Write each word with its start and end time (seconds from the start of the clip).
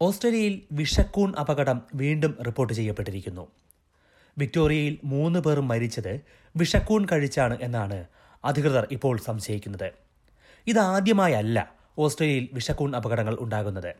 ഓസ്ട്രേലിയയിൽ 0.00 0.62
വിഷക്കൂൺ 0.72 1.34
അപകടം 1.38 1.82
വീണ്ടും 1.94 2.38
റിപ്പോർട്ട് 2.46 2.72
ചെയ്യപ്പെട്ടിരിക്കുന്നു. 2.72 3.48
വിക്ടോറിയയിൽ 4.38 4.98
മൂന്ന് 5.04 5.38
പേർ 5.38 5.60
മരിച്ചത് 5.60 6.20
വിഷക്കൂൺ 6.56 7.06
കഴിച്ചാണ് 7.12 7.58
എന്നാണ് 7.62 8.06
അധികൃതർ 8.44 8.88
ഇപ്പോൾ 8.90 9.18
സംശയിക്കുന്നത്. 9.18 9.92
ഇതാദ്യമായല്ല 10.66 11.74
ഓസ്ട്രേലിയയിൽ 11.98 12.48
വിഷക്കൂൺ 12.52 12.96
അപകടങ്ങൾ 12.96 13.36
ഉണ്ടാകുന്നത്. 13.40 13.94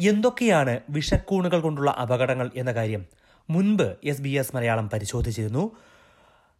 എന്തൊക്കെയാണ് 0.00 0.80
വിഷക്കൂണുകൾ 0.90 1.60
കൊണ്ടുള്ള 1.60 1.90
അപകടങ്ങൾ 1.90 2.50
എന്ന 2.56 2.72
കാര്യം 2.72 3.06
മുൻപ് 3.50 3.96
എസ് 4.04 4.22
ബി 4.22 4.28
എസ് 4.28 4.56
മലയാളം 4.56 4.88
പരിശോധിച്ചിരുന്നു. 4.88 5.76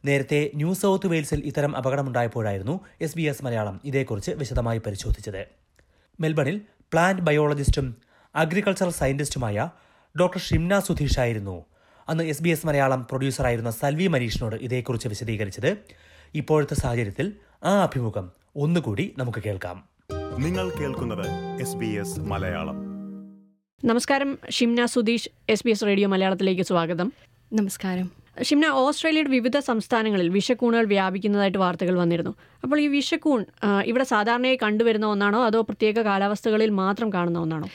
നേരത്തെ 0.04 0.50
ന്യൂ 0.54 0.74
സൗത്ത് 0.74 1.06
വെയിൽസിൽ 1.06 1.42
ഇത്തരം 1.44 1.76
അപകടമുണ്ടായപ്പോഴായിരുന്നു 1.76 2.80
എസ് 3.00 3.16
ബി 3.16 3.22
എസ് 3.22 3.44
മലയാളം 3.44 3.80
ഇതേക്കുറിച്ച് 3.84 4.30
വിശദമായി 4.30 4.78
പരിശോധിച്ചത്. 4.78 5.46
മെൽബണിൽ 6.20 6.60
പ്ലാന്റ് 6.92 7.22
ബയോളജിസ്റ്റും 7.22 7.96
അഗ്രികൾച്ചറൽ 8.34 8.90
സയന്റിസ്റ്റുമായ 8.90 9.70
ഡോക്ടർ 10.20 10.40
ഷിംന 10.40 10.78
സുധീഷ് 10.78 11.20
ആയിരുന്നു. 11.20 11.64
അന്ന് 12.08 12.24
എസ് 12.24 12.42
ബി 12.42 12.48
എസ് 12.48 12.66
മലയാളം 12.66 13.04
പ്രൊഡ്യൂസറായിരുന്ന 13.04 13.70
സൽവി 13.70 14.06
മനീഷിനോട് 14.06 14.56
ഇതേക്കുറിച്ച് 14.56 15.08
വിശദീകരിച്ചത്. 15.08 15.76
ഇപ്പോഴത്തെ 16.34 16.74
സാഹചര്യത്തിൽ 16.74 17.32
ആ 17.64 17.82
അഭിമുഖം 17.82 18.32
ഒന്നുകൂടി 18.56 19.14
നമുക്ക് 19.18 19.42
കേൾക്കാം. 19.46 19.84
നിങ്ങൾ 20.38 20.70
കേൾക്കുന്നത് 20.70 21.26
എസ് 21.60 21.76
ബി 21.76 21.86
എസ് 21.86 22.20
മലയാളം. 22.20 22.78
നമസ്കാരം 23.84 24.38
Shimna 24.50 24.84
Sudheesh 24.84 25.28
S 25.48 25.62
B 25.66 25.70
S 25.70 25.84
radio 25.84 26.08
മലയാളത്തിലേക്ക് 26.08 26.62
സ്വാഗതം. 26.62 27.12
നമസ്കാരം. 27.52 28.10
ഷിംന 28.42 28.66
ഓസ്ട്രേലിയയുടെ 28.66 29.30
വിവിധ 29.30 29.58
സംസ്ഥാനങ്ങളിൽ 29.58 30.28
വിഷക്കൂണുകൾ 30.28 30.84
വ്യാപിക്കുന്നതായിട്ട് 30.84 31.58
വാർത്തകൾ 31.58 31.98
വന്നിരുന്നു. 31.98 32.34
അപ്പോൾ 32.62 32.80
ഈ 32.80 32.86
വിഷക്കൂൺ 32.86 33.44
ഇവിടെ 33.84 34.04
സാധാരണയായി 34.04 34.58
കണ്ടുവരുന്ന 34.62 35.06
ഒന്നാണോ? 35.06 35.44
അതോ 35.44 35.60
പ്രത്യേക 35.60 36.00
കാലാവസ്ഥകളിൽ 36.00 36.70
മാത്രം 36.70 37.12
കാണുന്ന 37.12 37.38
ഒന്നാണോ? 37.38 37.68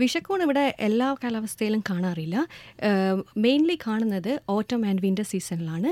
വിഷക്കൂൺ 0.00 0.40
ഇവിടെ 0.46 0.64
എല്ലാ 0.86 1.08
കാലാവസ്ഥയിലും 1.22 1.82
കാണാറില്ല. 1.90 2.36
മെയിൻലി 3.44 3.76
കാണുന്നത് 3.86 4.32
autumn 4.56 4.80
and 4.90 5.02
winter 5.06 5.26
സീസണിലാണ് 5.32 5.90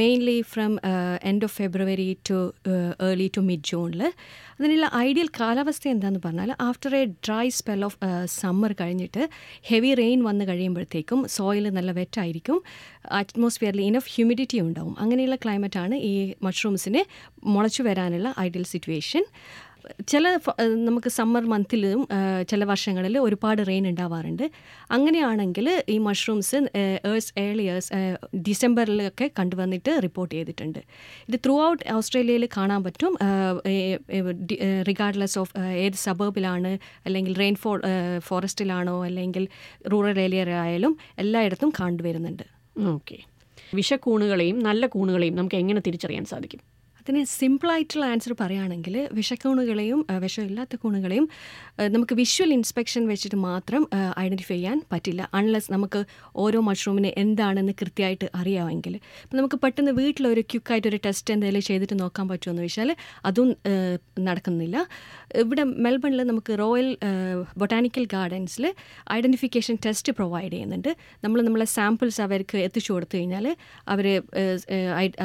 mainly 0.00 0.38
from 0.52 0.72
end 1.30 1.44
of 1.48 1.54
February 1.60 2.08
to 2.30 2.38
early 3.08 3.28
to 3.36 3.42
mid 3.50 3.66
ജൂണിൽ 3.70 4.02
അതിനുള്ള 4.56 4.86
ഐഡിയൽ 5.06 5.28
കാലാവസ്ഥ 5.40 5.84
എന്താണെന്ന് 5.94 6.22
പറഞ്ഞാൽ 6.26 6.50
after 6.68 6.92
a 7.00 7.02
dry 7.26 7.46
spell 7.58 7.80
of 7.88 7.98
summer 8.40 8.72
കഴിഞ്ഞിട്ട് 8.80 9.22
ഹെവി 9.70 9.90
റെയിൻ 10.02 10.20
വന്നു 10.28 10.44
കഴിയുമ്പോഴത്തേക്കും 10.50 11.20
സോയിൽ 11.36 11.66
നല്ല 11.78 11.90
വെറ്റായിരിക്കും 12.00 12.58
അറ്റ്മോസ്ഫിയറിൽ 13.20 13.82
ഇനഫ് 13.88 14.10
ഹ്യൂമിഡിറ്റി 14.14 14.58
ഉണ്ടാവും. 14.66 14.94
അങ്ങനെയുള്ള 15.02 15.36
ക്ലൈമറ്റാണ് 15.44 15.96
ഈ 16.10 16.14
മഷ്റൂംസിന് 16.46 17.02
മുളച്ചു 17.54 17.82
വരാനുള്ള 17.88 18.28
ഐഡിയൽ 18.46 18.64
സിറ്റുവേഷൻ 18.74 19.24
ചില 20.08 20.24
നമുക്ക് 20.88 21.10
സമ്മർ 21.16 21.44
മന്തിലും 21.52 22.00
ചില 22.50 22.64
വർഷങ്ങളിൽ 22.70 23.18
ഒരുപാട് 23.18 23.60
റെയിൻ 23.68 23.88
ഉണ്ടാവാറുണ്ട്. 23.88 24.50
അങ്ങനെയാണെങ്കിൽ 24.90 25.82
ഈ 25.88 25.98
മഷ്റൂംസ് 25.98 26.60
ഏഴ്സ് 27.10 27.32
ഏർലിയേഴ്സ് 27.38 27.90
ഡിസംബറിലൊക്കെ 28.48 29.30
കണ്ടുവന്നിട്ട് 29.38 29.92
റിപ്പോർട്ട് 30.06 30.34
ചെയ്തിട്ടുണ്ട്. 30.34 30.80
ഇത് 31.28 31.36
ത്രൂ 31.46 31.56
ഔട്ട് 31.68 31.84
ഓസ്ട്രേലിയയിൽ 31.92 32.48
കാണാൻ 32.56 32.84
പറ്റും. 32.84 33.14
റിഗാർഡ്ലെസ് 34.90 35.38
ഓഫ് 35.38 35.52
ഏത് 35.84 35.98
സബർബിലാണ് 36.06 36.72
അല്ലെങ്കിൽ 37.06 37.34
റെയിൻ 37.42 37.54
ഫോ 37.54 37.72
ഫോറസ്റ്റിലാണോ 38.28 39.04
അല്ലെങ്കിൽ 39.04 39.48
റൂറൽ 39.92 40.20
ഏരിയ 40.26 40.44
ആയാലും 40.64 40.94
എല്ലായിടത്തും 41.18 41.72
കണ്ടുവരുന്നുണ്ട്. 41.80 42.46
ഓക്കെ. 42.94 43.18
വിഷക്കൂണുകളെയും 43.74 44.58
നല്ല 44.58 44.86
കൂണുകളെയും 44.86 45.36
നമുക്ക് 45.36 45.56
എങ്ങനെ 45.56 45.80
തിരിച്ചറിയാൻ 45.86 46.24
സാധിക്കും? 46.24 46.75
അതിന് 47.06 47.20
സിമ്പിളായിട്ടുള്ള 47.38 48.04
ആൻസർ 48.12 48.32
പറയുകയാണെങ്കിൽ 48.40 48.94
വിഷക്കൂണുകളെയും 49.18 50.00
വിഷമില്ലാത്ത 50.22 50.76
കൂണുകളെയും 50.82 51.26
നമുക്ക് 51.94 52.14
വിഷ്വൽ 52.20 52.50
ഇൻസ്പെക്ഷൻ 52.56 53.02
വെച്ചിട്ട് 53.10 53.38
മാത്രം 53.48 53.82
ഐഡന്റിഫൈ 54.22 54.56
ചെയ്യാൻ 54.56 54.78
പറ്റില്ല. 54.92 55.22
അൺലെസ് 55.38 55.68
നമുക്ക് 55.74 56.00
ഓരോ 56.44 56.60
മഷ്റൂമിന് 56.68 57.10
എന്താണെന്ന് 57.22 57.74
കൃത്യമായിട്ട് 57.82 58.26
അറിയാമെങ്കിൽ. 58.40 58.94
അപ്പം 59.24 59.36
നമുക്ക് 59.40 59.58
പെട്ടെന്ന് 59.64 59.92
വീട്ടിലൊരു 60.00 60.44
ക്യുക്കായിട്ട് 60.52 60.88
ഒരു 60.92 60.98
ടെസ്റ്റ് 61.04 61.34
എന്തെങ്കിലും 61.34 61.64
ചെയ്തിട്ട് 61.68 61.98
നോക്കാൻ 62.02 62.26
പറ്റുമെന്ന് 62.32 62.64
വെച്ചാൽ 62.66 62.90
അതും 63.30 63.50
നടക്കുന്നില്ല. 64.28 64.76
ഇവിടെ 65.44 65.66
മെൽബണിൽ 65.86 66.24
നമുക്ക് 66.32 66.52
റോയൽ 66.62 66.90
ബൊട്ടാനിക്കൽ 67.62 68.06
ഗാർഡൻസിൽ 68.16 68.66
ഐഡന്റിഫിക്കേഷൻ 69.18 69.74
ടെസ്റ്റ് 69.86 70.14
പ്രൊവൈഡ് 70.18 70.52
ചെയ്യുന്നുണ്ട്. 70.56 70.90
നമ്മൾ 71.26 71.38
നമ്മളെ 71.48 71.68
സാമ്പിൾസ് 71.76 72.20
അവർക്ക് 72.26 72.58
എത്തിച്ചു 72.66 72.90
കൊടുത്തു 72.96 73.14
കഴിഞ്ഞാൽ 73.18 73.48
അവർ 73.94 74.08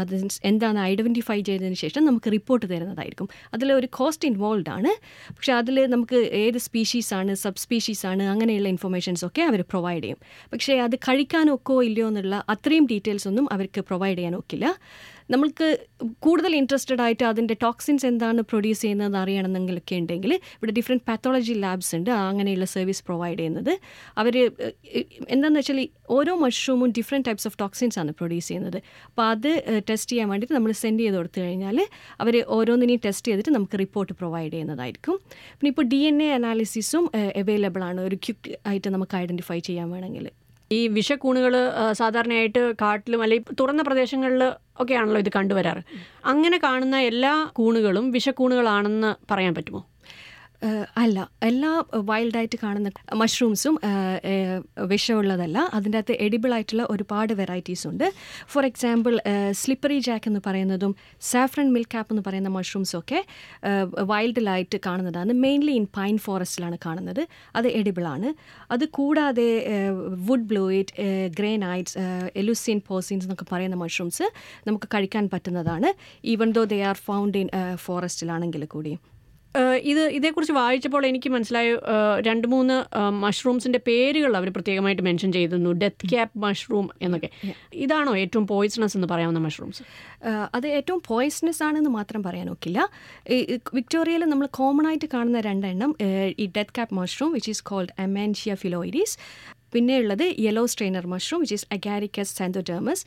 അത് 0.04 0.16
എന്താണ് 0.52 0.80
ഐഡന്റിഫൈ 0.92 1.40
ചെയ്തതിന് 1.50 1.71
ശേഷം 1.74 2.06
നമുക്ക് 2.06 2.32
റിപ്പോർട്ട് 2.32 2.70
തരുന്നതായിരിക്കും. 2.70 3.30
അതിൽ 3.54 3.74
ഒരു 3.74 3.88
കോസ്റ്റ് 3.88 4.28
ഇൻവോൾവ് 4.28 4.70
ആണ്. 4.70 5.02
പക്ഷേ 5.34 5.54
അതിൽ 5.54 5.86
നമുക്ക് 5.86 6.16
ഏത് 6.16 6.58
സ്പീഷീസ് 6.58 7.14
ആണ് 7.14 7.36
സബ് 7.36 7.56
സ്പീഷീസ് 7.58 8.06
ആണ് 8.06 8.24
അങ്ങനെയുള്ള 8.24 8.70
ഇൻഫർമേഷൻസ് 8.70 9.26
ഒക്കെ 9.26 9.42
അവർ 9.42 9.62
പ്രൊവൈഡ് 9.62 10.04
ചെയ്യും. 10.04 10.18
പക്ഷേ 10.54 10.78
അത് 10.78 10.96
കഴിക്കാനൊക്കോ 10.96 11.84
ഇല്ലയോ 11.84 12.08
എന്നുള്ള 12.08 12.44
അത്രയും 12.50 12.86
ഡീറ്റെയിൽസ് 12.86 13.28
ഒന്നും 13.28 13.48
അവർക്ക് 13.52 13.82
പ്രൊവൈഡ് 13.82 14.18
ചെയ്യാൻ 14.18 14.36
ഒക്കില്ല. 14.36 14.80
നമ്മൾക്ക് 15.34 15.68
കൂടുതൽ 16.26 16.52
ഇൻട്രസ്റ്റഡ് 16.60 17.02
ആയിട്ട് 17.06 17.26
അതിന്റെ 17.32 17.56
ടോക്സിൻസ് 17.64 18.06
എന്താണ് 18.10 18.42
പ്രൊഡ്യൂസ് 18.52 18.82
ചെയ്യുന്നത് 18.84 19.18
അറിയണമെന്നെങ്കിലൊക്കെ 19.22 19.96
ഉണ്ടെങ്കിൽ 20.02 20.32
ഇവിടെ 20.58 20.74
ഡിഫറെന്റ് 20.80 21.06
പാത്തോളജി 21.10 21.54
ലാബ്സ് 21.66 21.92
ഉണ്ട്. 21.98 22.12
അങ്ങനെയുള്ള 22.30 22.68
സർവീസ് 22.76 23.04
പ്രൊവൈഡ് 23.08 23.38
ചെയ്യുന്നത്. 23.42 23.74
അവർ 24.24 24.36
എന്താണെന്ന് 25.34 25.62
വെച്ചാൽ 25.62 25.80
ഓരോ 26.18 26.34
മഷ്റൂമും 26.44 26.92
ഡിഫറെന്റ് 27.00 27.28
ടൈപ്സ് 27.30 27.48
ഓഫ് 27.50 27.58
ടോക്സിൻസ് 27.64 28.00
ആണ് 28.04 28.14
പ്രൊഡ്യൂസ് 28.22 28.50
ചെയ്യുന്നത്. 28.52 28.80
അപ്പോൾ 29.10 29.26
അത് 29.34 29.50
ടെസ്റ്റ് 29.90 30.12
ചെയ്യാൻ 30.14 30.30
വേണ്ടിയിട്ട് 30.34 30.56
നമ്മൾ 30.60 30.74
സെൻഡ് 30.84 31.02
ചെയ്ത് 31.04 31.18
കൊടുത്തു 31.20 31.40
കഴിഞ്ഞാൽ 31.46 31.80
അവർ 32.26 32.38
ഓരോന്നിനെയും 32.58 33.04
ടെസ്റ്റ് 33.08 33.28
ചെയ്തിട്ട് 33.32 33.54
നമുക്ക് 33.58 33.78
റിപ്പോർട്ട് 33.84 34.14
പ്രൊവൈഡ് 34.22 34.52
ചെയ്യുന്നതായിരിക്കും. 34.56 35.18
പിന്നെ 35.58 35.72
ഇപ്പോൾ 35.74 35.88
ഡി 35.94 36.02
എൻ 36.12 36.20
എ 36.28 36.30
അനാലിസിസും 36.40 37.06
അവൈലബിൾ 37.44 37.84
ആണ്. 37.90 38.00
ഒരു 38.10 38.18
ക്യുക്ക് 38.28 38.58
ആയിട്ട് 38.72 38.90
നമുക്ക് 38.98 39.16
ഐഡന്റിഫൈ 39.24 39.60
ചെയ്യാൻ 39.70 39.90
വേണമെങ്കിൽ. 39.96 40.28
ഈ 40.72 40.88
വിഷക്കൂണുകൾ 40.88 41.54
സാധാരണയായിട്ട് 41.92 42.74
കാട്ടിലും 42.82 43.22
അല്ലെങ്കിൽ 43.22 43.56
തുറന്ന 43.60 43.82
പ്രദേശങ്ങളിൽ 43.82 44.44
ഒക്കെയാണല്ലോ 44.80 45.20
ഇത് 45.20 45.32
കണ്ടുവരാറ്. 45.36 45.82
അങ്ങനെ 46.26 46.58
കാണുന്ന 46.58 46.98
എല്ലാ 46.98 47.50
കൂണുകളും 47.54 48.12
വിഷക്കൂണുകളാണെന്ന് 48.12 49.34
പറയാൻ 49.34 49.56
പറ്റുമോ? 49.56 49.91
അല്ല 50.98 51.18
എല്ലാ 51.44 51.70
വൈൽഡായിട്ട് 52.10 52.58
കാണുന്ന 52.64 52.90
മഷ്റൂംസും 53.22 53.76
വിഷമുള്ളതല്ല 54.92 55.58
അതിന്റെ 55.74 55.98
അകത്ത് 55.98 56.16
എഡിബിൾ 56.26 56.52
ആയിട്ടുള്ള 56.54 56.84
ഒരുപാട് 56.90 57.34
വെറൈറ്റീസ് 57.40 57.86
ഉണ്ട്. 57.88 58.06
ഫോർ 58.54 58.66
എക്സാമ്പിൾ 58.66 59.14
സ്ലിപ്പറി 59.62 59.98
ജാക്ക് 60.08 60.30
എന്ന് 60.32 60.42
പറയുന്നതും 60.48 60.94
സാഫ്രൺ 61.32 61.68
മിൽക്ക് 61.76 61.98
ആപ്പ് 61.98 62.14
എന്ന് 62.14 62.24
പറയുന്ന 62.28 62.50
മഷ്റൂംസും 62.58 63.00
ഒക്കെ 63.00 63.20
വൈൽഡിലായിട്ട് 64.12 64.80
കാണുന്നതാണ്. 64.86 65.34
മെയിൻലി 65.46 65.76
ഇൻ 65.82 65.88
പൈൻ 65.98 66.18
ഫോറസ്റ്റിലാണ് 66.18 66.80
കാണുന്നത്. 66.86 67.24
അത് 67.56 67.68
എഡിബിൾ 67.80 68.08
ആണ് 68.16 68.32
അത് 68.72 68.86
കൂടാതെ 69.00 69.50
വുഡ് 70.30 70.48
ബ്ലൂയിറ്റ് 70.52 71.08
ഗ്രേനൈറ്റ്സ് 71.40 71.98
എലുസിൻ 72.36 72.82
പോസിൻസ് 72.90 73.26
എന്നൊക്കെ 73.28 73.48
പറയുന്ന 73.52 73.76
മഷ്റൂംസ് 73.76 74.28
നമുക്ക് 74.70 74.90
കഴിക്കാൻ 74.96 75.28
പറ്റുന്നതാണ്. 75.34 75.92
Even 76.26 76.52
though 76.60 76.66
they 76.74 76.82
are 76.92 77.00
found 77.08 77.40
in 77.44 77.50
ഫോറസ്റ്റിലാണെങ്കിൽ 77.86 78.64
ഏഹ് 78.64 78.98
ഇത് 79.60 80.00
ഇതേക്കുറിച്ച് 80.00 80.54
വായിച്ചപ്പോൾ 80.54 81.06
എനിക്ക് 81.06 81.30
മനസ്സിലായ 81.30 81.78
രണ്ട് 82.20 82.48
മൂന്ന് 82.48 82.96
മഷ്റൂംസിന്റെ 83.24 83.80
പേരുകൾ 83.88 84.38
അവർ 84.38 84.50
പ്രത്യേകമായിട്ട് 84.50 85.02
മെൻഷൻ 85.02 85.32
ചെയ്തിരുന്നു. 85.32 85.70
ഡെത്ത് 85.70 86.10
ക്യാപ്പ് 86.10 86.40
മഷ്റൂം 86.40 86.90
എന്നൊക്കെ. 87.02 87.30
ഇതാണോ 87.74 88.16
ഏറ്റവും 88.18 88.48
പോയിസണസ് 88.48 88.98
എന്ന് 88.98 89.08
പറയാവുന്ന 89.12 89.40
മഷ്റൂംസ്? 89.40 89.84
അത് 90.56 90.68
ഏറ്റവും 90.68 91.02
പോയിസണസ് 91.08 91.64
ആണെന്ന് 91.64 91.90
മാത്രം 91.90 92.24
പറയാൻ 92.24 92.50
ഒക്കില്ല. 92.50 92.90
വിക്ടോറിയയിൽ 93.74 94.26
നമ്മൾ 94.26 94.48
കോമൺ 94.52 94.88
ആയിട്ട് 94.88 95.06
കാണുന്ന 95.14 95.40
രണ്ടെണ്ണം 95.40 95.96
ഈ 96.40 96.46
death 96.58 96.76
cap 96.76 96.96
mushroom 96.96 97.32
which 97.32 97.50
is 97.50 97.64
called 97.64 98.02
Amanita 98.02 98.54
phalloides 98.54 99.18
പിന്നെ 99.74 99.96
ഉള്ളത് 100.02 100.26
yellow 100.46 100.64
stainer 100.66 101.06
mushroom 101.14 101.40
which 101.44 101.56
is 101.60 101.68
Agaricus 101.78 102.34
xanthodermus 102.40 103.04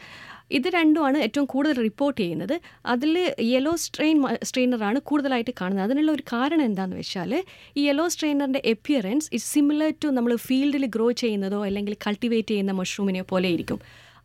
ഇത് 0.50 0.68
രണ്ടുമാണ് 0.68 1.18
ഏറ്റവും 1.18 1.46
കൂടുതൽ 1.46 1.76
റിപ്പോർട്ട് 1.86 2.18
ചെയ്യുന്നത്. 2.20 2.56
അതിൽ 2.86 3.12
യെല്ലോ 3.52 3.72
സ്ട്രെയിൻ 3.84 4.16
സ്ട്രെയിനറാണ് 4.42 4.98
കൂടുതലായിട്ട് 5.10 5.54
കാണുന്നത്. 5.60 5.84
അതിനുള്ള 5.86 6.10
ഒരു 6.12 6.24
കാരണം 6.32 6.64
എന്താണെന്ന് 6.64 6.96
വെച്ചാൽ 6.96 7.32
ഈ 7.76 7.84
യെല്ലോ 7.88 8.06
സ്ട്രെയിനറിന്റെ 8.14 8.62
എപ്പിയറൻസ് 8.74 9.28
ഇറ്റ് 9.32 9.48
സിമിലർ 9.52 9.92
ടു 10.04 10.10
നമ്മൾ 10.18 10.34
ഫീൽഡിൽ 10.46 10.86
ഗ്രോ 10.96 11.08
ചെയ്യുന്നതോ 11.22 11.60
അല്ലെങ്കിൽ 11.68 11.96
കൾട്ടിവേറ്റ് 12.06 12.48
ചെയ്യുന്ന 12.48 12.74
മഷ്റൂമിനെ 12.82 13.24
പോലെ 13.32 13.48
ഇരിക്കും 13.48 13.80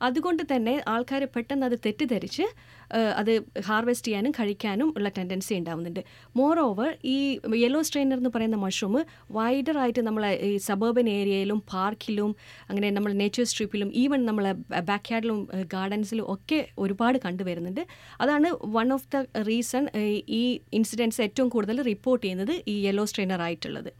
അതുകൊണ്ട് 0.07 0.43
തന്നെ 0.51 0.73
ആൾക്കാർ 0.93 1.23
പെട്ടെന്ന് 1.35 1.65
അത് 1.69 1.75
തെറ്റിദ്ധരിച്ച് 1.85 2.45
അത് 3.21 3.31
ഹാർവെസ്റ്റ് 3.67 4.07
ചെയ്യാനും 4.07 4.31
കഴിക്കാനും 4.37 4.89
ഉള്ള 4.97 5.07
ടെൻഡൻസി 5.17 5.53
ഉണ്ടാവുന്നുണ്ട്. 5.59 6.01
മോർ 6.39 6.55
ഓവർ 6.67 6.89
ഈ 7.15 7.17
യെല്ലോ 7.63 7.81
സ്ട്രെയിനർ 7.87 8.17
എന്ന് 8.21 8.31
പറയുന്ന 8.35 8.57
മഷ്റൂം 8.63 8.95
വൈഡറായിട്ട് 9.37 10.01
നമ്മളെ 10.07 10.31
ഈ 10.47 10.51
സബർബൻ 10.67 11.09
ഏരിയയിലും 11.17 11.59
പാർക്കിലും 11.73 12.31
അങ്ങനെ 12.69 12.89
നമ്മൾ 12.97 13.13
നേച്ചർ 13.21 13.47
സ്ട്രീപ്പിലും 13.51 13.91
ഈവൻ 14.03 14.23
നമ്മളെ 14.29 14.53
ബാക്ക് 14.91 15.11
യാർഡിലും 15.13 15.41
ഗാർഡൻസിലും 15.75 16.25
ഒക്കെ 16.35 16.59
ഒരുപാട് 16.85 17.19
കണ്ടുവരുന്നുണ്ട്. 17.25 17.83
അതാണ് 18.23 18.49
വൺ 18.77 18.89
ഓഫ് 18.97 19.07
ദ 19.15 19.25
റീസൺ 19.49 19.85
ഈ 20.39 20.43
ഇൻസിഡൻസ് 20.79 21.21
ഏറ്റവും 21.27 21.51
കൂടുതൽ 21.55 21.77
റിപ്പോർട്ട് 21.91 22.23
ചെയ്യുന്നത് 22.25 22.55
ഈ 22.73 22.77
യെല്ലോ 22.87 23.05
സ്ട്രെയിനർ 23.11 23.41
ആയിട്ടുള്ളത്. 23.49 23.91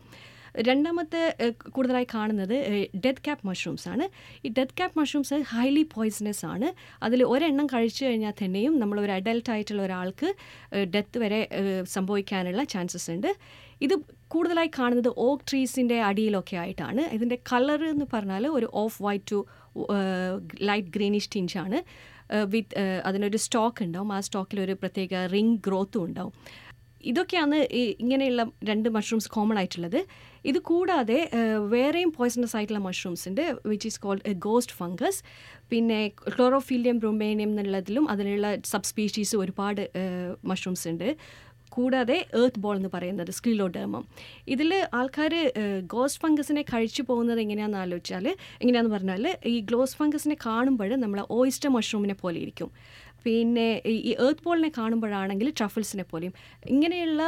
രണ്ടാമത്തെ 0.68 1.22
കൂടുതലായി 1.75 2.07
കാണുന്നത് 2.13 2.56
ഡെത്ത് 3.06 3.24
ക്യാപ്പ് 3.25 3.48
മഷ്റൂംസ് 3.48 3.88
ആണ്. 3.90 4.06
ഈ 4.46 4.50
death 4.57 4.78
cap 4.78 5.00
mushrooms 5.00 5.40
highly 5.54 5.84
poisonous 5.96 6.46
ആണ്. 6.46 6.69
അതിൽ 7.04 7.24
ഒരെണ്ണം 7.24 7.66
കഴിച്ചു 7.66 8.01
കഴിഞ്ഞാൽ 8.06 8.34
തന്നെയും 8.44 8.80
നമ്മൾ 8.80 9.00
ഒരു 9.06 9.12
അഡൽട്ട് 9.12 9.51
ആയിട്ടുള്ള 9.51 9.81
ഒരാൾക്ക് 9.88 10.30
ഡെത്ത് 10.96 11.19
വരെ 11.19 11.42
സംഭവിക്കാനുള്ള 11.96 12.63
ചാൻസസ് 12.63 13.10
ഉണ്ട്. 13.12 13.31
ഇത് 13.81 13.96
കൂടുതലായി 14.28 14.72
കാണുന്നത് 14.80 15.12
ഓക്ക് 15.18 15.44
ട്രീസിന്റെ 15.50 16.01
അടിയിലൊക്കെ 16.01 16.56
ആയിട്ടാണ്. 16.56 17.01
ഇതിന്റെ 17.18 17.38
കളർ 17.51 17.84
എന്ന് 17.94 18.06
പറഞ്ഞാൽ 18.13 18.48
ഒരു 18.48 18.69
off 18.74 18.98
white 19.04 19.31
to 19.31 19.40
light 20.69 20.88
greenish 20.88 21.30
ടിഞ്ചാണ് 21.36 21.80
with 22.54 22.81
അതിനൊരു 23.06 23.38
സ്റ്റോക്ക് 23.38 23.84
ഉണ്ടാവും. 23.84 24.13
ആ 24.13 24.19
സ്റ്റോക്കിൽ 24.19 24.60
ഒരു 24.62 24.74
പ്രത്യേക 24.81 25.13
റിംഗ് 25.36 25.60
ഗ്രോത്തും 25.68 26.04
ഉണ്ടാവും. 26.06 26.34
ഇതൊക്കെയാണ് 27.12 27.57
ഇങ്ങനെയുള്ള 28.04 28.44
രണ്ട് 28.69 28.88
മഷ്റൂംസ് 28.96 29.31
കോമൺ 29.36 29.57
ആയിട്ടുള്ളത്. 29.62 30.00
ഇത് 30.50 30.60
കൂടാതെ 30.69 31.19
വേറെയും 31.74 32.12
പോയ്സണസ് 32.18 32.56
ആയിട്ടുള്ള 32.57 32.81
മഷ്റൂംസ് 32.88 33.25
ഉണ്ട് 33.30 33.44
which 33.72 33.90
is 33.92 34.01
called 34.06 34.34
ghost 34.48 34.78
fungus 34.80 35.22
പിന്നെ 35.72 36.00
ക്ലോറോഫീലിയം 36.36 37.00
ബ്രൊമേനിയം 37.04 37.51
എന്നുള്ളതിലും 37.54 38.07
അതിനുള്ള 38.13 38.50
സബ് 38.72 38.90
സ്പീഷീസ് 38.92 39.36
ഒരുപാട് 39.44 39.84
മഷ്റൂംസ് 40.51 40.88
ഉണ്ട്. 40.94 41.10
കൂടാതെ 41.75 42.16
ഏർത്ത് 42.40 42.62
ബോൾ 42.63 42.75
എന്ന് 42.78 42.90
പറയുന്നത് 42.94 43.30
സ്ക്രീലോഡേമം 43.38 44.04
ഇതിൽ 44.54 44.72
ആൾക്കാർ 45.00 45.34
ഗോസ്റ്റ് 45.94 46.22
ഫംഗസിനെ 46.24 46.63
കഴിച്ചു 46.72 47.01
പോകുന്നത് 47.10 47.40
എങ്ങനെയാണെന്ന് 47.44 47.81
ആലോചിച്ചാൽ 47.84 48.25
എങ്ങനെയാണെന്ന് 48.62 48.96
പറഞ്ഞാൽ 48.96 49.25
ഈ 49.54 49.56
ഗ്ലോസ് 49.69 49.98
ഫംഗസിനെ 50.00 50.38
കാണുമ്പോൾ 50.46 50.92
നമ്മൾ 51.04 51.19
ഓയിസ്റ്റർ 51.38 51.69
മഷ്റൂമിനെ 51.75 52.16
പോലെ 52.24 52.40
ഇരിക്കും. 52.40 52.72
പിന്നെ 53.25 53.68
ഈ- 53.86 54.01
ഏർത്ത് 54.10 54.25
എർത്ത് 54.30 54.44
ബോളിനെ 54.45 54.71
കാണുമ്പോഴാണെങ്കിൽ 54.77 55.48
ട്രഫിൾസിനെ 55.60 56.04
പോലെയും. 56.04 56.33
ഇങ്ങനെയുള്ള 56.69 57.21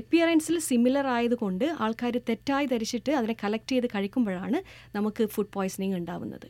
എപ്പിയറൻസിൽ 0.00 0.58
സിമിലർ 0.68 1.06
ആയതുകൊണ്ട് 1.16 1.66
ആൾക്കാർ 1.80 2.16
തെറ്റായി 2.28 2.66
ധരിച്ചിട്ട് 2.66 3.10
അതിനെ 3.10 3.36
കളക്ട് 3.44 3.70
ചെയ്ത് 3.70 3.88
കഴിക്കുമ്പോഴാണ് 3.94 4.60
നമുക്ക് 4.96 5.24
ഫുഡ് 5.26 5.52
പോയ്സണിങ് 5.52 5.96
ഉണ്ടാവുന്നത്. 5.96 6.48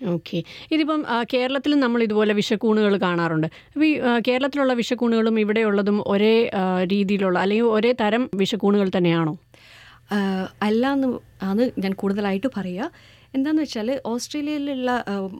ഓക്കെ 0.00 0.38
ഇതിപ്പം 0.72 1.00
കേരളത്തിൽ 1.04 1.14
കേരളത്തിലും 1.32 1.80
നമ്മൾ 1.80 2.00
ഇതുപോലെ 2.02 2.32
വിഷക്കൂണുകൾ 2.34 2.96
കാണാറുണ്ട്. 2.96 3.46
അപ്പോൾ 3.72 3.86
ഈ 3.86 3.94
കേരളത്തിലുള്ള 4.28 4.74
വിഷക്കൂണുകളും 4.80 5.40
ഇവിടെയുള്ളതും 5.40 5.98
ഒരേ 6.06 6.34
രീതിയിലുള്ള 6.92 7.38
അല്ലെങ്കിൽ 7.38 7.68
ഒരേ 7.76 7.92
തരം 8.02 8.24
വിഷക്കൂണുകൾ 8.34 8.90
തന്നെയാണോ? 8.96 9.34
അല്ല 10.62 10.92
എന്ന് 10.92 11.08
ആണ് 11.42 11.62
ഞാൻ 11.78 11.92
കൂടുതലായിട്ട് 11.92 12.48
പറയുക 12.56 12.90
എന്താണെന്ന് 13.36 13.62
വെച്ചാൽ 13.64 13.88
ഓസ്ട്രേലിയയിലുള്ള 14.10 14.90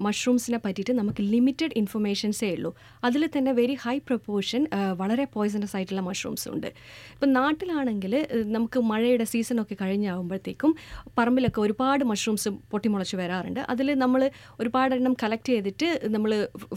മഷ്റൂംസിനെ 0.06 0.58
പറ്റിയിട്ട് 0.64 0.94
നമുക്ക് 0.98 1.22
ലിമിറ്റഡ് 1.32 1.74
ഇൻഫർമേഷൻസേ 1.80 2.48
ഉള്ളൂ. 2.56 2.70
അതിൽ 3.06 3.22
തന്നെ 3.36 3.52
വെരി 3.58 3.76
ഹൈ 3.84 3.94
പ്രൊപ്പോർഷൻ 4.08 4.62
വളരെ 5.00 5.24
പോയ്സണസ് 5.34 5.74
ആയിട്ടുള്ള 5.76 6.02
മഷ്റൂംസ് 6.08 6.46
ഉണ്ട്. 6.54 6.68
ഇപ്പം 7.14 7.30
നാട്ടിലാണെങ്കിൽ 7.38 8.14
നമുക്ക് 8.56 8.80
മഴയുടെ 8.90 9.26
സീസണൊക്കെ 9.32 9.76
കഴിഞ്ഞാകുമ്പോഴത്തേക്കും 9.82 10.72
പറമ്പിലൊക്കെ 11.18 11.62
ഒരുപാട് 11.66 12.04
മഷ്റൂംസ് 12.12 12.52
പൊട്ടിമുളച്ച് 12.74 13.16
വരാറുണ്ട്. 13.22 13.60
അതിൽ 13.74 13.88
നമ്മൾ 14.04 14.22
ഒരുപാട് 14.60 14.94
എണ്ണം 14.98 15.16
കളക്ട് 15.22 15.50
ചെയ്തിട്ട് 15.54 15.88
നമ്മൾ 16.16 16.32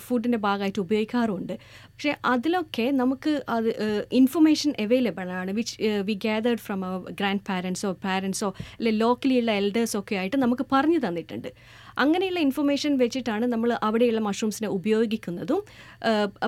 ഫുഡിന്റെ 0.05 0.41
ഭാഗമായിട്ട് 0.47 0.81
ഉപയോഗിക്കാറുമുണ്ട് 0.85 1.55
പക്ഷേ 2.01 2.15
അതിലൊക്കെ 2.25 2.85
നമുക്ക് 2.91 3.31
അത് 3.49 3.67
ഇൻഫർമേഷൻ 4.11 4.71
അവൈലബിൾ 4.79 5.27
ആണ്. 5.29 5.51
Which 5.51 5.75
we 6.07 6.13
gathered 6.23 6.61
from 6.65 6.85
our 6.85 7.01
grand 7.19 7.43
പാരൻസോ 7.49 7.89
പാരൻസോ 8.05 8.49
അല്ലെ 8.77 8.91
ലോക്കലിയുള്ള 8.91 9.51
എൽഡേഴ്സോ 9.51 9.99
ഒക്കെ 9.99 10.15
ആയിട്ട് 10.15 10.37
നമുക്ക് 10.37 10.65
പറഞ്ഞു 10.71 10.99
തന്നിട്ടുണ്ട്. 11.07 11.49
അങ്ങനെയുള്ള 11.97 12.39
ഇൻഫർമേഷൻ 12.39 12.97
വെച്ചിട്ടാണ് 12.97 13.45
നമ്മൾ 13.45 13.77
അവിടെയുള്ള 13.83 14.19
മഷ്റൂംസിനെ 14.19 14.67
ഉപയോഗിക്കുന്നതും. 14.67 15.61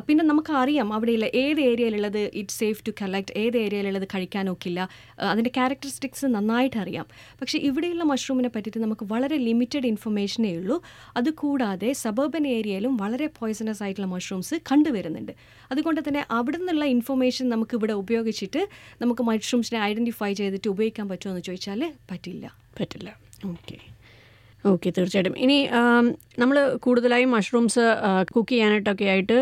പിന്നെ 0.07 0.23
നമുക്ക് 0.23 0.53
അറിയാം 0.53 0.93
അവിടെയുള്ള 0.93 1.25
ഏത് 1.25 1.61
ഏരിയയിലുള്ളത് 1.61 2.29
ഇറ്റ് 2.33 2.55
സേഫ് 2.59 2.83
ടു 2.87 2.91
കളക്ട് 3.01 3.33
ഏത് 3.37 3.57
ഏരിയയിലുള്ളത് 3.57 4.07
കഴിക്കാനൊക്കില്ല 4.15 4.89
അതിന്റെ 5.19 5.49
ക്യാരക്ടറിസ്റ്റിക്സ് 5.49 6.25
നന്നായിട്ട് 6.25 6.77
അറിയാം. 6.77 7.05
പക്ഷേ 7.41 7.59
ഇവിടെയുള്ള 7.59 8.03
മഷ്റൂമിനെ 8.03 8.49
പറ്റിയിട്ട് 8.55 8.79
നമുക്ക് 8.79 9.05
വളരെ 9.13 9.37
ലിമിറ്റഡ് 9.37 9.87
ഇൻഫർമേഷനേ 9.87 10.57
ഉള്ളൂ. 10.57 10.81
അതുകൂടാതെ 11.17 11.91
സബർബൻ 12.03 12.47
ഏരിയയിലും 12.47 12.97
വളരെ 12.97 13.27
പോയ്സണസ് 13.39 13.83
ആയിട്ടുള്ള 13.83 14.09
മഷ്റൂംസ് 14.15 14.55
കണ്ടുവരുന്നുണ്ട്. 14.71 15.31
അതുകൊണ്ട് 15.71 16.01
തന്നെ 16.07 16.25
അവിടെ 16.31 16.57
നിന്നുള്ള 16.57 16.85
ഇൻഫർമേഷൻ 16.85 17.49
നമുക്ക് 17.49 17.75
ഇവിടെ 17.77 17.93
ഉപയോഗിച്ചിട്ട് 17.93 18.67
നമുക്ക് 19.01 19.23
മഷ്റൂംസിനെ 19.23 19.79
ഐഡന്റിഫൈ 19.81 20.33
ചെയ്തിട്ട് 20.33 20.67
ഉപയോഗിക്കാൻ 20.67 21.09
പറ്റുമോ 21.09 21.31
എന്ന് 21.33 21.43
ചോദിച്ചാൽ 21.43 21.91
പറ്റില്ല. 22.11 22.45
പറ്റില്ല. 22.79 23.09
ഓക്കെ 23.45 23.77
ഓക്കെ 24.71 24.89
തീർച്ചയായിട്ടും. 24.97 25.35
ഇനി 25.45 25.57
നമ്മൾ 26.41 26.57
കൂടുതലായും 26.85 27.31
മഷ്റൂംസ് 27.37 27.85
കുക്ക് 28.35 28.51
ചെയ്യാനായിട്ടൊക്കെ 28.51 29.07
ആയിട്ട് 29.13 29.37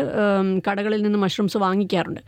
കടകളിൽ 0.68 1.00
നിന്ന് 1.06 1.20
മഷ്റൂംസ് 1.24 1.58
വാങ്ങിക്കാറുണ്ട്. 1.64 2.22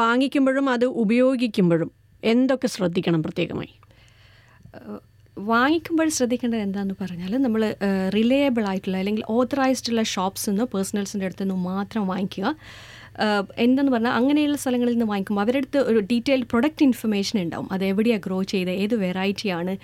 വാങ്ങിക്കുമ്പോഴും 0.00 0.68
അത് 0.74 0.86
ഉപയോഗിക്കുമ്പോഴും 1.02 1.90
എന്തൊക്കെ 2.22 2.68
ശ്രദ്ധിക്കണം 2.76 3.20
പ്രത്യേകമായി? 3.26 3.74
വാങ്ങിക്കുമ്പോൾ 5.52 6.08
ശ്രദ്ധിക്കേണ്ടത് 6.16 6.62
എന്താണെന്ന് 6.66 6.96
പറഞ്ഞാൽ 7.00 7.32
നമ്മൾ 7.46 7.62
റിലയബിൾ 8.16 8.64
ആയിട്ടുള്ള 8.70 8.96
അല്ലെങ്കിൽ 9.02 9.24
ഓത്തറൈസ്ഡ് 9.36 9.90
ഉള്ള 9.92 10.02
ഷോപ്സ് 10.12 10.46
നിന്ന് 10.50 10.64
പേഴ്സണൽസിന്റെ 10.74 11.26
അടുത്ത് 11.28 11.44
നിന്ന് 11.44 11.56
മാത്രം 11.72 12.02
വാങ്ങിക്കുക. 12.12 12.54
എന്തെന്ന് 13.64 13.92
പറഞ്ഞാൽ 13.92 14.14
അങ്ങനെയുള്ള 14.18 14.56
സ്ഥലങ്ങളിൽ 14.62 14.94
നിന്ന് 14.96 15.08
വാങ്ങിക്കും 15.10 15.40
അവരുടെ 15.42 15.60
അടുത്ത് 15.62 15.80
ഒരു 15.90 16.00
ഡീറ്റെയിൽഡ് 16.10 16.48
പ്രൊഡക്റ്റ് 16.52 16.84
ഇൻഫർമേഷൻ 16.88 17.36
ഉണ്ടാവും. 17.42 17.68
അത് 17.74 17.84
എവിടെയാണ് 17.90 18.22
ഗ്രോ 18.26 18.38
ചെയ്ത് 18.52 18.72
ഏത് 18.82 18.94
വെറൈറ്റിയാണ് 19.04 19.74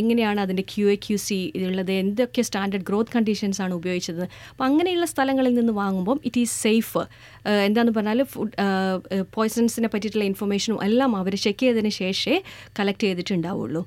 എങ്ങനെയാണ് 0.00 0.40
അതിന്റെ 0.44 0.64
ക്യു 0.72 0.86
എ 0.94 0.96
ക്യു 1.06 1.18
സി 1.26 1.38
ഉള്ളത് 1.68 1.92
എന്തൊക്കെ 2.02 2.44
സ്റ്റാൻഡേർഡ് 2.48 2.86
ഗ്രോത്ത് 2.90 3.14
കണ്ടീഷൻസ് 3.16 3.62
ആണ് 3.66 3.74
ഉപയോഗിച്ചത്. 3.80 4.24
അപ്പോൾ 4.50 4.66
അങ്ങനെയുള്ള 4.68 5.08
സ്ഥലങ്ങളിൽ 5.12 5.54
നിന്ന് 5.60 5.74
വാങ്ങുമ്പോൾ 5.82 6.18
ഇറ്റ് 6.30 6.42
ഈസ് 6.46 6.56
സേഫ് 6.64 7.04
എന്താന്ന് 7.68 7.94
പറഞ്ഞാൽ 7.98 8.22
ഫുഡ് 8.34 8.56
പോയ്സൺസിനെ 9.36 9.90
പറ്റിയിട്ടുള്ള 9.94 10.26
ഇൻഫർമേഷനും 10.32 10.82
എല്ലാം 10.88 11.12
അവർ 11.22 11.34
ചെക്ക് 11.46 11.62
ചെയ്തതിന് 11.64 11.92
ശേഷമേ 12.02 12.38
കളക്ട് 12.80 13.04
ചെയ്തിട്ടുണ്ടാവുള്ളൂ. 13.06 13.82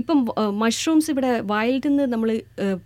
ഇപ്പം 0.00 0.18
മഷ്റൂംസ് 0.58 1.10
ഇവിടെ 1.10 1.40
വൈൽഡിൽ 1.44 1.88
നിന്ന് 1.88 2.04
നമ്മൾ 2.12 2.30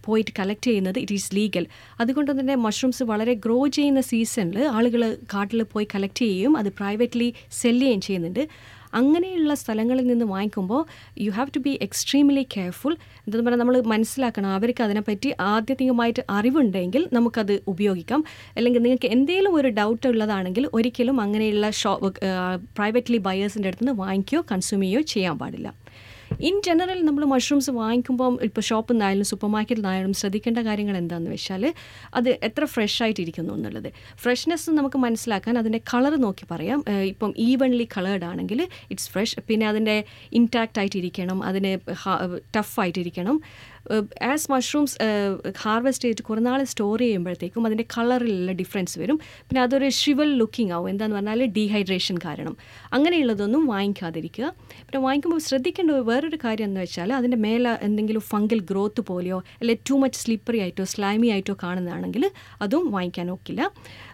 പോയിട്ട് 0.04 0.32
കളക്ട് 0.38 0.66
ചെയ്യുന്നത് 0.66 0.98
ഇറ്റ് 0.98 1.12
ഈസ് 1.12 1.30
ലീഗൽ 1.36 1.66
അതുകൊണ്ട് 2.00 2.40
തന്നെ 2.40 2.54
മഷ്റൂംസ് 2.54 3.02
വളരെ 3.02 3.34
ഗ്രോ 3.34 3.58
ചെയ്യുന്ന 3.66 4.00
സീസണിൽ 4.00 4.58
ആളുകൾ 4.68 5.18
കാട്ടിൽ 5.34 5.62
പോയി 5.62 5.88
കളക്ട് 5.94 6.18
ചെയ്യുകയും 6.18 6.56
അത് 6.56 6.68
പ്രൈവറ്റ്ലി 6.68 7.34
സെൽ 7.50 7.78
ചെയ്യുകയും 7.80 8.00
ചെയ്യുന്നുണ്ട്. 8.00 8.42
അങ്ങനെയുള്ള 8.94 9.54
സ്ഥലങ്ങളിൽ 9.54 10.06
നിന്ന് 10.06 10.24
വാങ്ങിക്കുമ്പോൾ 10.24 10.82
you 11.18 11.30
have 11.30 11.50
to 11.56 11.60
be 11.60 11.78
extremely 11.86 12.46
careful 12.54 12.92
എന്താ 13.24 13.38
പറഞ്ഞാൽ 13.38 13.60
നമ്മൾ 13.62 13.76
മനസ്സിലാക്കണം 13.92 14.50
അവർക്ക് 14.58 14.82
അതിനെപ്പറ്റി 14.82 15.34
ആദ്യത്തികമായിട്ട് 15.40 16.22
അറിവുണ്ടെങ്കിൽ 16.30 17.08
നമുക്കത് 17.12 17.62
ഉപയോഗിക്കാം. 17.66 18.24
അല്ലെങ്കിൽ 18.56 18.82
നിങ്ങൾക്ക് 18.82 19.06
എന്തെങ്കിലും 19.06 19.54
ഒരു 19.54 19.68
ഡൗട്ട് 19.68 20.06
ഉള്ളതാണെങ്കിൽ 20.06 20.66
ഒരിക്കലും 20.72 21.20
അങ്ങനെയുള്ള 21.20 21.70
ഷോ 21.70 21.92
പ്രൈവറ്റ്ലി 22.78 23.18
ബയേഴ്സിന്റെ 23.18 23.70
അടുത്ത് 23.70 23.84
നിന്ന് 23.84 23.98
വാങ്ങിക്കുകയോ 24.04 24.42
കൺസ്യൂം 24.52 24.82
ചെയ്യുകയോ 24.82 25.04
ചെയ്യാൻ 25.14 25.38
പാടില്ല. 25.38 25.68
ഇൻ 26.40 26.62
ജനറൽ 26.64 26.98
നമ്മൾ 27.04 27.24
മഷ്റൂംസ് 27.24 27.70
വാങ്ങിക്കുമ്പോൾ 27.70 28.32
ഇപ്പോൾ 28.42 28.60
ഷോപ്പിൽ 28.60 28.94
നിന്നായാലും 28.94 29.24
സൂപ്പർ 29.24 29.48
മാർക്കറ്റിൽ 29.48 29.80
നിന്നായാലും 29.80 30.12
ശ്രദ്ധിക്കേണ്ട 30.12 30.58
കാര്യങ്ങൾ 30.58 30.96
എന്താണെന്ന് 30.96 31.30
വെച്ചാൽ 31.30 31.62
അത് 32.14 32.28
എത്ര 32.48 32.64
ഫ്രഷ് 32.64 33.02
ആയിട്ടിരിക്കുന്നു 33.02 33.52
എന്നുള്ളത്. 33.54 33.88
ഫ്രഷ്നെസ് 34.22 34.70
നമുക്ക് 34.70 34.98
മനസ്സിലാക്കാൻ 34.98 35.58
അതിന്റെ 35.58 35.80
കളർ 35.94 36.16
നോക്കി 36.16 36.46
പറയാം. 36.50 36.84
ഇപ്പം 37.12 37.34
ഈവൺലി 37.38 37.88
കളേർഡ് 37.96 38.24
ആണെങ്കിൽ 38.24 38.62
ഇറ്റ്സ് 38.90 39.10
ഫ്രഷ് 39.10 39.36
പിന്നെ 39.48 39.68
അതിന്റെ 39.68 40.04
ഇൻടാക്റ്റ് 40.32 40.78
ആയിട്ടിരിക്കണം. 40.78 41.42
അതിന് 41.44 41.72
ടഫ് 42.56 42.80
ആയിട്ടിരിക്കണം. 42.80 43.40
ആസ് 44.22 44.52
മഷ്റൂംസ് 44.52 44.96
ഹാർവെസ്റ്റ് 45.58 46.04
ചെയ്തിട്ട് 46.04 46.22
കുറേ 46.22 46.64
സ്റ്റോർ 46.64 46.98
ചെയ്യുമ്പോഴത്തേക്കും 46.98 47.66
അതിന്റെ 47.66 47.84
കളറിലുള്ള 47.98 48.52
ഡിഫറൻസ് 48.52 48.98
വരും. 48.98 49.16
പിന്നെ 49.16 49.62
അതൊരു 49.62 49.88
ഷിവൽ 49.88 50.38
ലുക്കിംഗ് 50.38 50.72
ആവും. 50.72 50.88
എന്താന്ന് 50.88 51.16
പറഞ്ഞാൽ 51.16 51.44
ഡീഹൈഡ്രേഷൻ 51.44 52.18
കാരണം. 52.24 52.56
അങ്ങനെയുള്ളതൊന്നും 52.92 53.66
വാങ്ങിക്കാതിരിക്കുക. 53.66 54.54
പിന്നെ 54.68 54.98
വാങ്ങിക്കുമ്പോൾ 54.98 55.38
ശ്രദ്ധിക്കേണ്ട 55.38 55.90
വേറൊരു 55.90 56.38
കാര്യം 56.44 56.64
എന്ന് 56.64 56.80
വെച്ചാൽ 56.80 57.12
അതിന്റെ 57.12 57.36
മേലെ 57.36 57.78
എന്തെങ്കിലും 57.82 58.20
ഫംഗൽ 58.20 58.60
ഗ്രോത്ത് 58.60 59.00
പോലെയോ 59.00 59.42
അല്ലെങ്കിൽ 59.60 59.84
ടു 59.90 59.94
മച്ച് 59.94 60.18
സ്ലിപ്പറി 60.18 60.58
ആയിട്ടോ 60.58 60.84
സ്ലൈമി 60.84 61.26
ആയിട്ടോ 61.26 61.56
കാണുന്നതാണെങ്കിൽ 61.62 62.30
അതും 62.62 62.90
വാങ്ങിക്കാൻ 62.90 63.30
ഒക്കില്ല. 63.30 63.70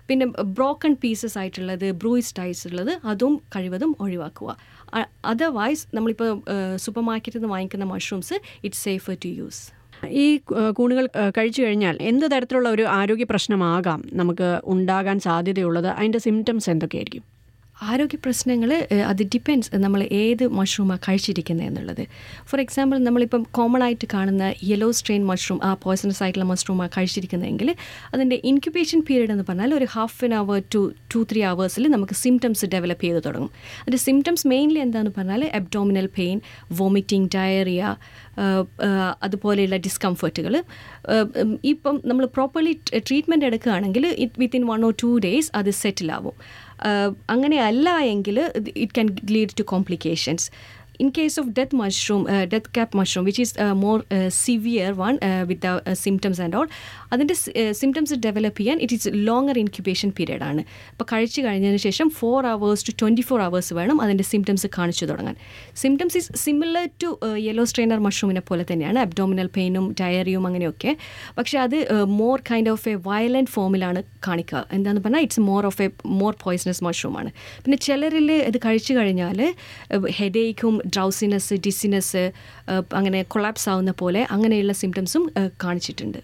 പിന്നെ 0.09 0.27
ബ്രോക്കൺ 0.59 0.93
പീസസ് 1.03 1.37
ആയിട്ടുള്ളത് 1.39 1.87
ടൈസ് 2.39 2.63
ഉള്ളത് 2.69 2.93
അതും 3.05 3.35
കഴിവതും 3.57 3.93
ഒഴിവാക്കുക. 4.01 4.51
അതർവൈസ് 5.25 5.85
നമ്മളിപ്പോൾ 5.97 6.31
സൂപ്പർ 6.77 7.05
മാർക്കറ്റിൽ 7.11 7.39
നിന്ന് 7.39 7.53
വാങ്ങിക്കുന്ന 7.55 7.87
mushrooms 7.95 8.37
it's 8.65 8.85
safer 8.89 9.17
to 9.25 9.31
use 9.41 9.63
ഈ 10.23 10.27
കൂണുകൾ 10.79 11.05
കഴിച്ചു 11.37 11.61
കഴിഞ്ഞാൽ 11.63 11.97
എന്ത് 12.11 12.27
തരത്തിലുള്ള 12.33 12.69
ഒരു 12.69 12.85
ആരോഗ്യ 12.99 13.27
പ്രശ്നമാകാം 13.33 14.01
നമുക്ക് 14.21 14.49
ഉണ്ടാകാൻ 14.73 15.17
സാധ്യതയുള്ളത്? 15.27 15.89
അതിന്റെ 15.99 16.21
സിംറ്റംസ് 16.27 16.69
എന്തൊക്കെയായിരിക്കും? 16.71 17.25
ആരോഗ്യ 17.91 18.19
പ്രശ്നങ്ങൾ 18.25 18.71
അത് 19.11 19.23
ഡിപ്പെൻസ് 19.35 19.69
നമ്മൾ 19.85 20.01
ഏത് 20.21 20.45
മഷ്റൂമാണ് 20.59 21.01
കഴിച്ചിരിക്കുന്നത് 21.07 21.67
എന്നുള്ളത്. 21.67 22.03
ഫോർ 22.49 22.59
എക്സാമ്പിൾ 22.65 22.97
നമ്മളിപ്പം 23.07 23.43
കോമൺ 23.57 23.83
ആയിട്ട് 23.87 24.07
കാണുന്ന 24.15 24.45
യെല്ലോ 24.71 24.89
സ്ട്രെയിൻ 24.99 25.23
മഷ്റൂം 25.31 25.59
ആ 25.69 25.71
പോയ്സണസ് 25.85 26.21
ആയിട്ടുള്ള 26.25 26.47
മഷ്റൂമാണ് 26.53 26.91
കഴിച്ചിരിക്കുന്നതെങ്കിൽ 26.97 27.69
അതിന്റെ 28.15 28.37
ഇൻക്യുബേഷൻ 28.51 29.01
പീരീഡ് 29.09 29.33
എന്ന് 29.37 29.47
പറഞ്ഞാൽ 29.49 29.75
ഒരു 29.79 29.89
half 29.95 30.21
an 30.25 30.35
hour 30.41 30.59
to 30.75 30.83
two 31.15 31.23
three 31.33 31.43
അവേഴ്സിൽ 31.53 31.89
നമുക്ക് 31.89 32.17
സിംറ്റംസ് 32.25 32.67
ഡെവലപ്പ് 32.75 33.05
ചെയ്ത് 33.07 33.21
തുടങ്ങും. 33.29 33.51
അതിന്റെ 33.83 34.01
സിംറ്റംസ് 34.09 34.47
മെയിൻലി 34.53 34.81
എന്താണെന്ന് 34.87 35.15
പറഞ്ഞാൽ 35.19 35.45
അബ്ഡോമിനൽ 35.61 36.09
പെയിൻ 36.19 36.39
വോമിറ്റിംഗ് 36.81 37.31
ഡയറിയ 37.37 37.83
അതുപോലെയുള്ള 39.23 39.77
ഡിസ്കംഫർട്ടുകൾ 39.87 40.55
ഇപ്പം 41.73 41.97
നമ്മൾ 42.05 42.25
പ്രോപ്പർലി 42.37 42.73
ട്രീറ്റ്മെന്റ് 43.09 43.47
എടുക്കുകയാണെങ്കിൽ 43.47 44.05
it 44.25 44.39
within 44.39 44.63
one 44.71 44.81
or 44.89 44.95
two 45.03 45.11
days 45.27 45.51
അത് 45.55 45.71
സെറ്റിൽ 45.83 46.11
ആവും 46.85 46.91
ആഹ് 46.91 47.15
അങ്ങനെ 47.31 47.61
അല്ല 47.61 47.99
എങ്കിൽ 47.99 48.39
it 48.77 48.93
can 48.95 49.17
lead 49.31 49.51
to 49.59 49.63
complications 49.63 50.47
in 51.03 51.09
case 51.19 51.37
of 51.41 51.47
death 51.59 51.73
mushroom, 51.83 52.23
uh, 52.35 52.45
death 52.53 52.69
cap 52.77 52.91
mushroom, 53.01 53.25
which 53.29 53.41
is 53.45 53.53
a 53.67 53.69
more 53.85 54.01
uh, 54.17 54.29
severe 54.45 54.91
one 55.07 55.17
uh, 55.29 55.45
with 55.49 55.61
the 55.67 55.75
uh, 55.75 55.95
symptoms 56.07 56.41
and 56.47 56.55
all, 56.61 56.69
അതിന്റെ 57.15 57.35
symptoms 57.79 58.15
develop 58.25 58.59
ചെയ്യാൻ 58.59 58.79
it 58.85 58.95
is 58.97 59.09
longer 59.29 59.57
incubation 59.63 60.11
period 60.19 60.45
ആണ്. 60.51 60.63
അപ്പോൾ 60.93 61.07
കഴിച്ചു 61.11 61.41
കഴിഞ്ഞതിന് 61.47 61.81
ശേഷം 61.85 62.07
four 62.19 62.47
hours 62.53 62.85
to 62.89 62.93
twenty 63.01 63.25
four 63.31 63.41
hours 63.47 63.73
വേണം 63.79 63.97
അതിന്റെ 64.05 64.25
symptoms 64.31 64.69
കാണിച്ചു 64.77 65.05
തുടങ്ങാൻ. 65.11 65.35
Symptoms 65.83 66.17
is 66.21 66.31
similar 66.45 66.87
to 67.03 67.09
yellow 67.47 67.65
strainer 67.71 67.99
മഷ്റൂമിനെ 68.07 68.43
പോലെ 68.51 68.65
തന്നെയാണ് 68.71 69.01
അബ്ഡോമിനൽ 69.07 69.51
പെയിനും 69.57 69.85
ഡയറിയും 70.01 70.47
അങ്ങനെയൊക്കെ. 70.51 70.95
പക്ഷേ 71.39 71.59
അത് 71.65 71.77
more 72.21 72.39
kind 72.51 72.73
of 72.75 72.89
a 72.93 72.95
violent 73.09 73.53
ഫോമിലാണ് 73.57 74.03
കാണിക്കുക. 74.29 74.63
എന്താണെന്ന് 74.79 75.05
പറഞ്ഞാൽ 75.09 75.27
it's 75.27 75.45
more 75.51 75.63
of 75.71 75.83
a 75.89 75.91
more 76.23 76.33
poisonous 76.45 76.83
മഷ്റൂമാണ് 76.89 77.33
പിന്നെ 77.67 77.79
ചിലരിൽ 77.89 78.31
ഇത് 78.49 78.59
കഴിച്ചു 78.69 78.95
കഴിഞ്ഞാൽ 79.01 79.41
ഹെഡേക്കും 80.21 80.75
ഡ്രൗസിനെസ് 80.95 81.55
ഡിസിനെസ് 81.67 82.25
അങ്ങനെ 82.99 83.21
കൊളാപ്സ് 83.35 83.69
ആവുന്ന 83.73 83.95
പോലെ 84.03 84.23
അങ്ങനെയുള്ള 84.37 84.75
സിംറ്റംസും 84.83 85.25
കാണിച്ചിട്ടുണ്ട്. 85.65 86.21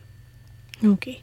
ഓക്കെ 0.92 1.14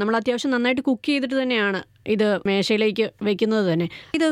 നമ്മൾ 0.00 0.14
അത്യാവശ്യം 0.18 0.50
നന്നായിട്ട് 0.54 0.82
കുക്ക് 0.88 1.08
ചെയ്തിട്ട് 1.08 1.36
തന്നെയാണ് 1.42 1.80
ഇത് 2.14 2.28
മേശയിലേക്ക് 2.48 3.06
വെക്കുന്നത് 3.28 3.64
തന്നെ. 3.72 3.86
ഇത് 4.16 4.26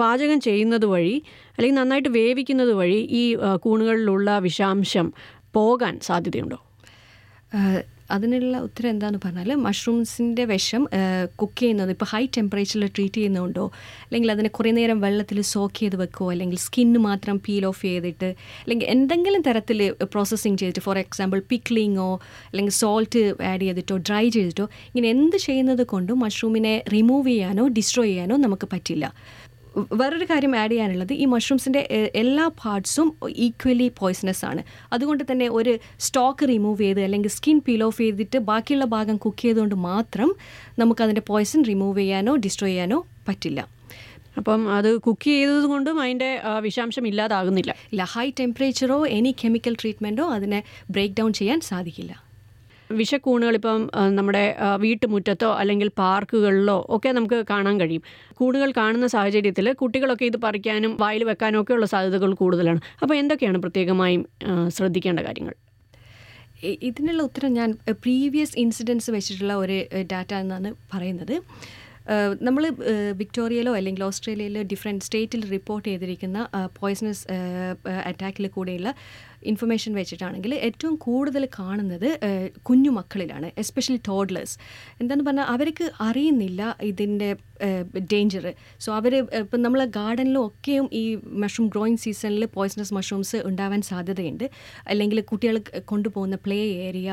പാചകം 0.00 0.38
ചെയ്യുന്നത് 0.46 0.86
വഴി 0.94 1.14
അല്ലെങ്കിൽ 1.56 1.78
നന്നായിട്ട് 1.80 2.10
വേവിക്കുന്നത് 2.18 2.72
വഴി 2.80 3.00
ഈ 3.20 3.22
കൂണുകളിലുള്ള 3.64 4.38
വിഷാംശം 4.46 5.06
പോകാൻ 5.56 5.94
സാധ്യതയുണ്ടോ? 6.08 6.58
അതിനുള്ള 8.10 8.56
ഉത്തരം 8.66 8.90
എന്താണെന്ന് 8.94 9.20
പറഞ്ഞാൽ 9.24 9.50
മഷ്റൂംസിന്റെ 9.66 10.44
വിഷം 10.52 10.82
കുക്ക് 11.40 11.58
ചെയ്യുന്നത് 11.60 11.90
ഇപ്പോൾ 11.90 12.08
ഹൈ 12.12 12.22
ടെമ്പറേച്ചറിൽ 12.36 12.86
ട്രീറ്റ് 12.96 13.14
ചെയ്യുന്നുണ്ടോ 13.14 13.64
അല്ലെങ്കിൽ 14.06 14.32
അതിനെ 14.34 14.50
കുറേ 14.58 14.70
നേരം 14.70 15.00
വെള്ളത്തിൽ 15.00 15.40
സോക്ക് 15.52 15.78
ചെയ്ത് 15.80 15.96
വെക്കുമോ 16.02 16.28
അല്ലെങ്കിൽ 16.30 16.60
സ്കിന്ന് 16.66 17.00
മാത്രം 17.08 17.38
പീൽ 17.46 17.66
ഓഫ് 17.70 17.82
ചെയ്തിട്ട് 17.82 18.30
അല്ലെങ്കിൽ 18.62 18.88
എന്തെങ്കിലും 18.88 19.42
തരത്തിൽ 19.48 19.80
പ്രോസസ്സിങ് 20.14 20.60
ചെയ്തിട്ട് 20.62 20.84
ഫോർ 20.88 20.98
എക്സാമ്പിൾ 20.98 21.40
പിക്ലിങ്ങോ 21.52 22.10
അല്ലെങ്കിൽ 22.50 22.76
സോൾട്ട് 22.82 23.24
ആഡ് 23.52 23.62
ചെയ്തിട്ടോ 23.68 23.96
ഡ്രൈ 24.08 24.24
ചെയ്തിട്ടോ 24.38 24.66
ഇങ്ങനെ 24.88 25.08
എന്ത് 25.16 25.38
ചെയ്യുന്നത് 25.46 25.84
കൊണ്ടും 25.94 26.18
മഷ്റൂമിനെ 26.26 26.76
റിമൂവ് 26.94 27.28
ചെയ്യാനോ 27.28 27.66
ഡിസ്ട്രോയ് 27.78 28.10
ചെയ്യാനോ 28.12 28.36
നമുക്ക് 28.36 28.68
പറ്റില്ല. 28.72 29.06
വേറൊരു 29.92 30.24
കാര്യം 30.24 30.56
ആഡ് 30.56 30.70
ചെയ്യാനുള്ളത് 30.70 31.12
ഈ 31.12 31.24
മഷ്റൂംസിന്റെ 31.24 32.10
എല്ലാ 32.14 32.48
പാർട്സും 32.48 33.16
ഈക്വലി 33.28 33.92
പോയ്സണസ് 33.98 34.44
ആണ്. 34.44 34.62
അതുകൊണ്ട് 34.92 35.24
തന്നെ 35.30 35.48
ഒരു 35.48 35.78
സ്റ്റോക്ക് 36.00 36.48
റിമൂവ് 36.48 36.80
ചെയ്ത് 36.80 37.00
അല്ലെങ്കിൽ 37.00 37.30
സ്കിൻ 37.30 37.60
പീൽ 37.68 37.84
ഓഫ് 37.84 37.98
ചെയ്തിട്ട് 37.98 38.38
ബാക്കിയുള്ള 38.38 38.84
ഭാഗം 38.84 39.16
കുക്ക് 39.16 39.42
ചെയ്തുകൊണ്ട് 39.42 39.74
മാത്രം 39.74 40.36
നമുക്കതിന്റെ 40.78 41.20
പോയ്സൺ 41.26 41.64
റിമൂവ് 41.64 41.98
ചെയ്യാനോ 41.98 42.36
ഡിസ്ട്രോയ് 42.36 42.72
ചെയ്യാനോ 42.72 43.06
പറ്റില്ല. 43.28 43.68
അപ്പം 44.36 44.72
അത് 44.74 45.00
കുക്ക് 45.00 45.24
ചെയ്തത് 45.24 45.64
കൊണ്ടും 45.64 46.00
അതിന്റെ 46.00 46.40
വിഷാംശം 46.60 47.06
ഇല്ലാതാകുന്നില്ല. 47.06 47.74
ഇല്ല 47.92 48.04
ഹൈ 48.04 48.30
ടെമ്പറേച്ചറോ 48.40 49.06
എനി 49.06 49.34
കെമിക്കൽ 49.44 49.76
ട്രീറ്റ്മെന്റോ 49.82 50.30
അതിനെ 50.30 50.62
ബ്രേക്ക് 50.90 51.14
ഡൗൺ 51.18 51.32
ചെയ്യാൻ 51.32 51.60
സാധിക്കില്ല. 51.60 52.25
വിഷക്കൂണുകൾ 52.90 53.54
ഇപ്പം 53.54 53.90
നമ്മുടെ 54.14 54.56
വീട്ടുമുറ്റത്തോ 54.76 55.52
അല്ലെങ്കിൽ 55.52 55.88
പാർക്കുകളിലോ 55.88 56.86
ഒക്കെ 56.88 57.08
നമുക്ക് 57.08 57.44
കാണാൻ 57.50 57.80
കഴിയും. 57.80 58.02
കൂണുകൾ 58.34 58.70
കാണുന്ന 58.76 59.06
സാഹചര്യത്തിൽ 59.06 59.72
കുട്ടികളൊക്കെ 59.72 60.24
ഇത് 60.24 60.36
പറിക്കാനും 60.36 60.96
വായിൽ 61.00 61.24
വെക്കാനും 61.24 61.60
ഒക്കെ 61.60 61.72
ഉള്ള 61.72 61.86
സാധ്യതകൾ 61.86 62.34
കൂടുതലാണ്. 62.34 62.80
അപ്പോൾ 63.02 63.14
എന്തൊക്കെയാണ് 63.14 63.58
പ്രത്യേകമായും 63.58 64.26
ശ്രദ്ധിക്കേണ്ട 64.68 65.20
കാര്യങ്ങൾ? 65.20 65.54
ഇതിനുള്ള 66.82 67.22
ഉത്തരം 67.22 67.52
ഞാൻ 67.52 67.70
പ്രീവിയസ് 68.02 68.58
ഇൻസിഡൻസ് 68.58 69.10
വെച്ചിട്ടുള്ള 69.10 69.54
ഒരു 69.54 69.78
ഡാറ്റ 70.12 70.34
എന്നാണ് 70.34 70.74
പറയുന്നത്. 70.94 71.36
നമ്മൾ 72.42 72.64
വിക്ടോറിയയിലോ 73.12 73.76
അല്ലെങ്കിൽ 73.76 74.04
ഓസ്ട്രേലിയയിലോ 74.04 74.62
ഡിഫറെന്റ് 74.62 75.04
സ്റ്റേറ്റിൽ 75.04 75.50
റിപ്പോർട്ട് 75.50 75.88
ചെയ്തിരിക്കുന്ന 75.88 76.48
പോയ്സണസ് 76.80 77.24
അറ്റാക്കിൽ 78.06 78.46
കൂടെയുള്ള 78.46 78.94
ഇൻഫർമേഷൻ 79.46 79.92
വെച്ചിട്ടാണെങ്കിൽ 79.92 80.54
ഏറ്റവും 80.54 80.94
കൂടുതൽ 80.96 81.48
കാണുന്നത് 81.58 82.08
കുഞ്ഞു 82.62 82.90
മക്കളിലാണ് 82.90 83.50
എസ്പെഷ്യലി 83.58 84.00
ടോഡ്ലേഴ്സ് 84.08 84.56
എന്താണെന്ന് 85.00 85.28
പറഞ്ഞാൽ 85.30 85.44
അവർക്ക് 85.44 85.90
അറിയുന്നില്ല 86.00 86.62
ഇതിന്റെ 86.82 87.30
ഡേഞ്ചർ 88.12 88.44
സോ 88.80 88.88
അവർ 88.96 89.12
ഇപ്പം 89.16 89.60
നമ്മൾ 89.62 89.84
ഗാർഡനിലും 89.84 90.46
ഒക്കെയും 90.46 90.86
ഈ 90.92 91.02
മഷ്റൂം 91.42 91.66
ഗ്രോയിങ് 91.68 91.96
സീസണിൽ 91.96 92.44
പോയ്സണസ് 92.46 92.94
മഷ്റൂംസ് 92.94 93.36
ഉണ്ടാവാൻ 93.44 93.82
സാധ്യതയുണ്ട്. 93.82 94.44
അല്ലെങ്കിൽ 94.88 95.20
കുട്ടികൾ 95.20 95.56
കൊണ്ടുപോകുന്ന 95.84 96.36
പ്ലേ 96.36 96.58
ഏരിയ 96.88 97.10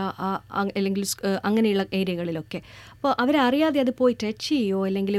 അല്ലെങ്കിൽ 0.76 1.04
അങ്ങനെയുള്ള 1.44 1.86
ഏരിയകളിലൊക്കെ 1.94 2.62
അപ്പോൾ 2.92 3.16
അവരറിയാതെ 3.20 3.80
അത് 3.80 3.94
പോയി 3.98 4.18
ടച്ച് 4.24 4.50
ചെയ്യുമോ 4.50 4.86
അല്ലെങ്കിൽ 4.86 5.18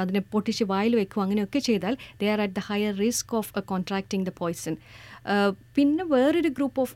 അതിനെ 0.00 0.22
പൊട്ടിച്ച് 0.32 0.64
വായിൽ 0.64 0.96
വെക്കുമോ 0.96 1.22
അങ്ങനെയൊക്കെ 1.24 1.58
ചെയ്താൽ 1.58 1.96
they 2.20 2.28
are 2.30 2.40
at 2.40 2.54
the 2.54 2.64
higher 2.66 2.94
risk 2.96 3.34
of 3.36 3.62
contracting 3.64 4.26
the 4.26 4.32
poison 4.38 4.76
പിന്നെ 5.76 6.04
വേറൊരു 6.04 6.48
ഗ്രൂപ്പ് 6.48 6.80
ഓഫ് 6.80 6.94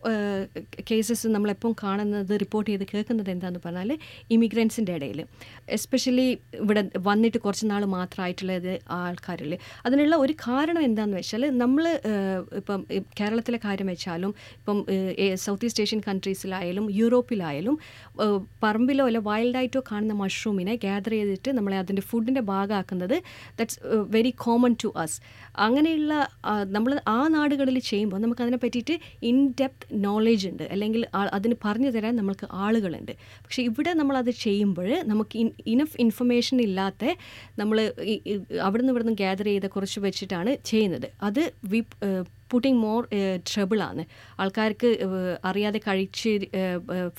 കേസസ് 0.91 1.27
നമ്മളെപ്പം 1.27 1.73
കാണുന്നത് 1.83 2.33
റിപ്പോർട്ട് 2.41 2.69
ചെയ്ത് 2.71 2.85
കേൾക്കുന്നത് 2.93 3.31
എന്താണെന്ന് 3.31 3.61
പറഞ്ഞാൽ 3.65 3.91
ഇമിഗ്രൻസിന്റെ 4.31 4.93
ഇടയിൽ 4.95 5.21
എസ്പെഷ്യലി 5.69 6.27
ഇവിടെ 6.61 6.83
വന്നിട്ട് 6.99 7.39
കുറച്ച് 7.39 7.67
നാൾ 7.67 7.85
മാത്രമായിട്ടുള്ളത് 7.85 8.73
ആൾക്കാരിൽ 8.91 9.53
അതിനുള്ള 9.87 10.17
ഒരു 10.17 10.35
കാരണം 10.49 10.83
എന്താണെന്ന് 10.83 11.17
വെച്ചാൽ 11.17 11.45
നമ്മൾ 11.59 11.85
ഇപ്പം 12.57 12.83
കേരളത്തിലെ 13.21 13.61
കാര്യം 13.65 13.87
വെച്ചാലും 13.87 14.35
ഇപ്പം 14.57 14.79
സൗത്ത് 15.37 15.67
ഈസ്റ്റ് 15.67 15.83
ഏഷ്യൻ 15.83 16.03
കൺട്രീസിലായാലും 16.07 16.87
യൂറോപ്പിലായാലും 16.95 17.77
പറമ്പിലോ 18.63 19.07
അല്ല 19.07 19.19
വൈൽഡായിട്ടോ 19.19 19.83
കാണുന്ന 19.91 20.15
മഷ്റൂമിനെ 20.15 20.77
ഗ്യാദർ 20.77 21.11
ചെയ്തിട്ട് 21.11 21.53
നമ്മളെ 21.53 21.79
അതിന്റെ 21.79 22.03
ഫുഡിന്റെ 22.03 22.45
ഭാഗമാക്കുന്നത് 22.45 23.17
that's 23.59 23.79
very 24.11 24.35
common 24.39 24.73
to 24.85 24.89
us 24.97 25.19
അങ്ങനെയുള്ള 25.59 26.15
നമ്മൾ 26.71 26.93
ആ 27.09 27.19
നാടുകളിൽ 27.29 27.79
ചെയ്യുമ്പോൾ 27.81 28.18
നമുക്ക് 28.25 28.43
അതിനെ 28.45 28.59
പറ്റിയിട്ട് 28.65 28.95
ഇൻ 29.31 29.39
ഡെപ്ത് 29.61 29.87
നോളേജ് 30.07 30.45
ഉണ്ട്. 30.51 30.65
അല്ലെങ്കിൽ 30.75 31.03
അതിന് 31.37 31.57
പറഞ്ഞു 31.65 31.91
തരാൻ 31.97 32.15
നമുക്ക് 32.21 32.47
ആളുകളുണ്ട്. 32.65 33.13
പക്ഷേ 33.45 33.63
ഇവിടെ 33.71 33.93
നമ്മളത് 34.01 34.33
ചെയ്യുമ്പോൾ 34.47 34.91
നമുക്ക് 35.13 35.39
ഇനഫ് 35.75 35.97
ഇൻഫർമേഷൻ 36.07 36.59
ഇല്ലാത്ത 36.69 37.05
നമ്മൾ 37.63 37.79
അവിടെ 38.67 38.81
നിന്ന് 38.83 38.95
ഇവിടെ 38.95 39.17
ഗ്യാദർ 39.23 39.49
ചെയ്ത 39.53 39.69
കുറച്ച് 39.77 40.01
വെച്ചിട്ടാണ് 40.07 40.53
ചെയ്യുന്നത്. 40.71 41.09
അത് 41.29 41.43
വി 41.73 41.81
പുട്ടിങ് 42.53 42.81
മോർ 42.85 43.01
ട്രബിളാണ് 43.49 44.03
ആൾക്കാർക്ക് 44.43 44.91
അറിയാതെ 45.49 45.81
കഴിച്ച് 45.87 46.31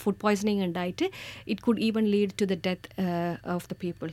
ഫുഡ് 0.01 0.19
പോയ്സണിങ് 0.23 0.63
ഉണ്ടായിട്ട് 0.67 1.05
it 1.51 1.61
could 1.65 1.83
even 1.87 2.05
lead 2.13 2.33
to 2.41 2.45
the 2.51 2.57
death 2.67 2.89
of 3.55 3.67
the 3.73 3.77
people 3.83 4.09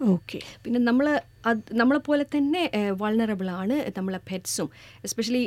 okay. 0.00 0.38
പിന്നെ 0.64 0.78
നമ്മൾ 0.80 1.06
അത് 1.50 1.60
നമ്മളെപ്പോലെ 1.80 2.24
തന്നെ 2.34 2.62
വൾണറബിൾ 3.00 3.48
ആണ് 3.62 3.76
നമ്മളെ 3.96 4.20
പെറ്റ്സും 4.30 4.68
എസ്പെഷ്യലി 5.06 5.42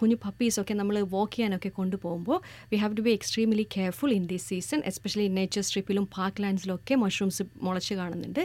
കുഞ്ഞു 0.00 0.16
പപ്പീസൊക്കെ 0.24 0.74
നമ്മൾ 0.74 0.96
വാക്ക് 1.14 1.34
ചെയ്യാനൊക്കെ 1.34 1.70
കൊണ്ടുപോകുമ്പോൾ 1.78 2.38
we 2.70 2.76
have 2.82 2.96
to 2.98 3.04
be 3.06 3.12
extremely 3.18 3.66
careful 3.76 4.12
in 4.18 4.24
this 4.32 4.46
season 4.52 4.82
especially 4.90 5.26
nature 5.38 5.64
സ്ട്രിപ്പിലും 5.68 6.06
park 6.16 6.42
ലാൻഡ്സിലൊക്കെ 6.44 6.96
മഷ്റൂംസ് 7.04 7.44
മുളച്ച് 7.66 7.94
കാണുന്നുണ്ട്. 8.00 8.42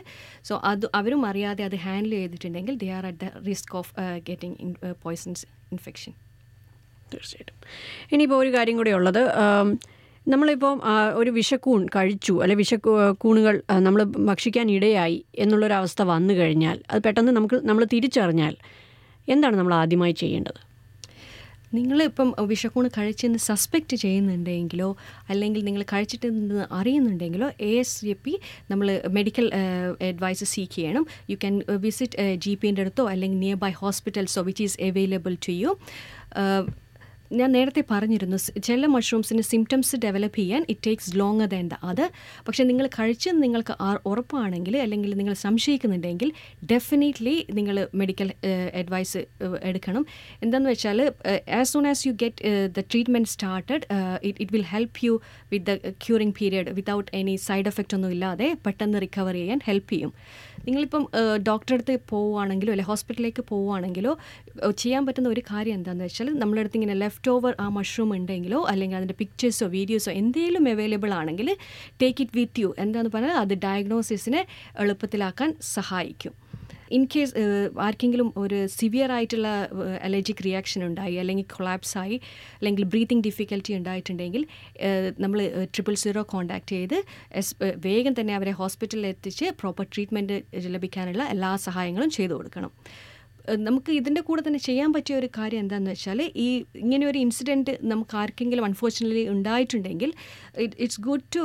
സോ 0.50 0.56
അത് 0.72 0.88
അവരും 1.02 1.24
അറിയാതെ 1.30 1.66
അത് 1.70 1.78
ഹാൻഡിൽ 1.86 2.16
ചെയ്തിട്ടുണ്ടെങ്കിൽ 2.20 2.78
they 2.84 2.90
are 2.98 3.08
at 3.12 3.20
the 3.26 3.46
risk 3.50 3.76
of 3.82 3.94
getting 4.32 4.58
poisons 5.06 5.46
infection 5.76 6.14
തീർച്ചയായിട്ടും. 7.14 7.56
ഇനിയിപ്പോൾ 8.14 8.40
ഒരു 8.44 8.52
കാര്യം 8.58 8.78
കൂടെ 8.82 8.92
ഉള്ളത് 9.00 9.24
നമ്മളിപ്പോൾ 10.28 10.74
ഒരു 11.14 11.30
വിഷക്കൂൺ 11.30 11.82
കഴിച്ചു 11.96 12.34
അല്ലെ 12.44 12.56
വിഷക്കൂണുകൾ 12.56 13.56
നമ്മൾ 13.80 14.04
ഭക്ഷിക്കാൻ 14.04 14.72
ഇടയായി 14.72 15.26
എന്നുള്ളൊരവസ്ഥ 15.36 16.02
വന്നു 16.14 16.34
കഴിഞ്ഞാൽ 16.34 16.80
അത് 16.92 17.00
പെട്ടെന്ന് 17.06 17.32
നമുക്ക് 17.32 17.60
നമ്മൾ 17.70 17.84
തിരിച്ചറിഞ്ഞാൽ 17.94 18.56
എന്താണ് 19.28 19.56
നമ്മൾ 19.56 19.74
ആദ്യമായി 19.74 20.12
ചെയ്യേണ്ടത്? 20.12 20.60
നിങ്ങളിപ്പം 21.74 22.30
വിഷക്കൂണ് 22.52 22.90
കഴിച്ചെന്ന് 22.98 23.40
സസ്പെക്റ്റ് 23.40 23.96
ചെയ്യുന്നുണ്ടെങ്കിലോ 23.96 24.88
അല്ലെങ്കിൽ 25.30 25.62
നിങ്ങൾ 25.66 25.84
കഴിച്ചിട്ടെന്ന് 25.94 26.66
അറിയുന്നുണ്ടെങ്കിലോ 26.72 27.48
എ 27.62 27.72
എസ് 27.80 28.06
എ 28.06 28.16
പി 28.26 28.34
നമ്മൾ 28.72 28.88
മെഡിക്കൽ 29.10 29.52
അഡ്വൈസ് 30.10 30.44
സീക്ക് 30.44 30.74
ചെയ്യണം. 30.74 31.06
യു 31.30 31.36
ക്യാൻ 31.36 31.62
വിസിറ്റ് 31.86 32.36
ജി 32.46 32.54
പിന്റെ 32.62 32.82
അടുത്തോ 32.82 33.06
അല്ലെങ്കിൽ 33.08 33.40
near 33.40 33.56
by 33.56 33.72
ഹോസ്പിറ്റൽസോ 33.84 34.42
which 34.42 34.64
is 34.64 34.78
available 34.90 35.36
to 35.48 35.54
you 35.64 35.72
ഞാൻ 37.38 37.52
നേരത്തെ 37.52 37.84
പറഞ്ഞിരുന്നു 37.92 38.38
ചില 38.68 38.86
മഷ്റൂംസിന് 38.86 39.42
സിംറ്റംസ് 39.42 39.96
ഡെവലപ്പ് 39.96 40.40
ചെയ്യാൻ 40.40 40.66
it 40.70 40.82
takes 40.88 41.12
longer 41.20 41.48
than 41.48 41.68
the 41.68 41.78
അത് 41.84 42.04
പക്ഷേ 42.48 42.64
നിങ്ങൾ 42.64 42.88
കഴിച്ചെന്ന് 42.88 43.44
നിങ്ങൾക്ക് 43.44 43.76
ഉറപ്പാണെങ്കിൽ 44.12 44.78
അല്ലെങ്കിൽ 44.78 45.18
നിങ്ങൾ 45.18 45.34
സംശയിക്കുന്നുണ്ടെങ്കിൽ 45.34 46.32
ഡെഫിനറ്റ്ലി 46.72 47.36
നിങ്ങൾ 47.54 47.88
മെഡിക്കൽ 48.02 48.32
അഡ്വൈസ് 48.82 49.22
എടുക്കണം. 49.62 50.06
എന്താണെന്ന് 50.44 50.70
വെച്ചാൽ 50.70 51.02
as 51.60 51.74
soon 51.74 51.88
as 51.88 52.08
you 52.08 52.14
get 52.24 52.70
the 52.78 52.84
treatment 52.92 53.30
started 53.30 53.84
it 54.28 54.42
it 54.42 54.54
will 54.58 54.68
help 54.74 55.06
you 55.06 55.22
with 55.54 55.66
the 55.72 55.94
curing 56.06 56.36
period 56.42 56.70
without 56.70 57.10
any 57.16 57.36
side 57.36 57.68
effect 57.68 57.96
ഒന്നും 57.96 58.12
ഇല്ലാതെ 58.12 58.58
പെട്ടെന്ന് 58.68 59.02
റിക്കവർ 59.02 59.34
ചെയ്യാൻ 59.34 59.62
ഹെൽപ്പ് 59.66 59.92
ചെയ്യും. 59.94 60.14
നിങ്ങളിപ്പം 60.68 61.04
ഡോക്ടറെ 61.48 61.76
അടുത്ത് 61.76 62.00
പോവുകയാണെങ്കിലോ 62.10 62.72
അല്ലെ 62.74 62.86
ഹോസ്പിറ്റലിലേക്ക് 62.86 63.44
പോവുകയാണെങ്കിലോ 63.52 64.12
ചെയ്യാൻ 64.78 65.06
പറ്റുന്ന 65.06 65.30
ഒരു 65.30 65.44
കാര്യം 65.52 65.76
എന്താണെന്ന് 65.76 66.04
വെച്ചാൽ 66.04 66.30
നമ്മുടെ 66.40 66.62
അടുത്ത് 66.62 66.78
ഇങ്ങനെ 66.78 66.94
ലെഫ്റ്റ് 66.94 67.32
ഓവർ 67.32 67.56
ആ 67.60 67.68
മഷ്റൂം 67.70 68.12
ഉണ്ടെങ്കിലോ 68.16 68.62
അല്ലെങ്കിൽ 68.64 68.98
അതിന്റെ 68.98 69.18
പിക്ചേഴ്സോ 69.22 69.68
വീഡിയോസോ 69.78 70.12
എന്തെങ്കിലും 70.12 70.70
അവൈലബിൾ 70.70 71.14
ആണെങ്കിൽ 71.14 71.50
ടേക്ക് 72.02 72.22
ഇറ്റ് 72.22 72.38
വിത്ത് 72.38 72.60
യു 72.60 72.76
എന്താണെന്ന് 72.80 73.14
പറഞ്ഞാൽ 73.18 73.38
അത് 73.38 73.54
ഡയഗ്നോസിസിനെ 73.66 74.44
എളുപ്പത്തിലാക്കാൻ 74.80 75.50
സഹായിക്കും. 75.76 76.36
ഇൻ 76.98 77.04
കേസ് 77.16 77.34
ആർക്കെങ്കിലും 77.88 78.30
ഒരു 78.38 78.60
സിവിയർ 78.78 79.12
ആയിട്ടുള്ള 79.12 79.48
അലർജിക് 80.08 80.44
റിയാക്ഷൻ 80.46 80.82
ഉണ്ടായി 80.88 81.16
അല്ലെങ്കിൽ 81.16 81.48
കൊളാപ്സ് 81.56 81.96
ആയി 81.98 82.18
അല്ലെങ്കിൽ 82.60 82.86
ബ്രീത്തിങ് 82.94 83.24
ഡിഫിക്കൽറ്റി 83.28 83.74
ഉണ്ടായിട്ടുണ്ടെങ്കിൽ 83.80 84.44
നമ്മൾ 85.20 85.40
ട്രിപ്പിൾ 85.74 85.98
സീറോ 86.04 86.24
കോൺടാക്ട് 86.34 86.72
ചെയ്ത് 86.76 86.98
വേഗം 87.88 88.16
തന്നെ 88.20 88.36
അവരെ 88.36 88.56
ഹോസ്പിറ്റലിൽ 88.62 89.08
എത്തിച്ച് 89.14 89.48
പ്രോപ്പർ 89.62 89.88
ട്രീറ്റ്മെന്റ് 89.94 90.38
ലഭിക്കാനുള്ള 90.76 91.24
എല്ലാ 91.36 91.52
സഹായങ്ങളും 91.68 92.10
ചെയ്തു 92.10 92.34
കൊടുക്കണം. 92.34 92.74
നമുക്ക് 93.58 93.92
ഇതിന്റെ 93.92 94.22
കൂടെ 94.22 94.42
തന്നെ 94.48 94.60
ചെയ്യാൻ 94.60 94.90
പറ്റിയ 94.94 95.16
ഒരു 95.16 95.30
കാര്യം 95.38 95.60
എന്താണെന്ന് 95.60 95.92
വെച്ചാൽ 95.92 96.20
ഈ 96.46 96.48
ഇങ്ങനെ 96.76 97.06
ഒരു 97.08 97.18
ഇൻസിഡന്റ് 97.18 97.74
നമുക്ക് 97.84 98.18
ആർക്കെങ്കിലും 98.18 98.66
അൺഫോർച്ചുനേറ്റ്ലി 98.66 99.24
ഉണ്ടായിട്ടുണ്ടെങ്കിൽ 99.30 100.12
it's 100.84 101.02
good 101.08 101.26
to 101.36 101.44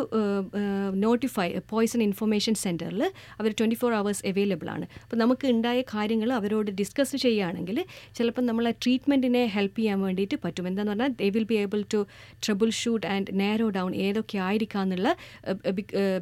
notify 1.05 1.49
poison 1.73 2.03
information 2.03 2.55
സെന്ററിൽ 2.65 3.03
അവർ 3.41 3.51
ട്വന്റി 3.61 3.79
ഫോർ 3.83 3.93
അവേഴ്സ് 3.93 4.23
അവൈലബിൾ 4.31 4.71
ആണ്. 4.75 4.87
അപ്പോൾ 5.05 5.17
നമുക്ക് 5.17 5.47
ഉണ്ടായ 5.55 5.81
കാര്യങ്ങൾ 5.95 6.33
അവരോട് 6.39 6.71
ഡിസ്കസ് 6.81 7.17
ചെയ്യുകയാണെങ്കിൽ 7.25 7.81
ചിലപ്പോൾ 8.19 8.69
ആ 8.69 8.75
ട്രീറ്റ്മെന്റിനെ 8.85 9.45
ഹെൽപ്പ് 9.57 9.79
ചെയ്യാൻ 9.81 10.01
വേണ്ടിയിട്ട് 10.07 10.37
പറ്റും. 10.45 10.67
എന്താന്ന് 10.69 10.93
പറഞ്ഞാൽ 10.93 11.15
they 11.21 11.29
will 11.37 11.47
be 11.53 11.59
able 11.65 11.83
to 11.95 12.01
troubleshoot 12.81 13.07
and 13.15 13.41
narrow 13.41 13.69
down 13.79 13.93
ഏതൊക്കെ 14.07 14.39
ആയിരിക്കാം 14.49 14.83
എന്നുള്ള 14.83 15.11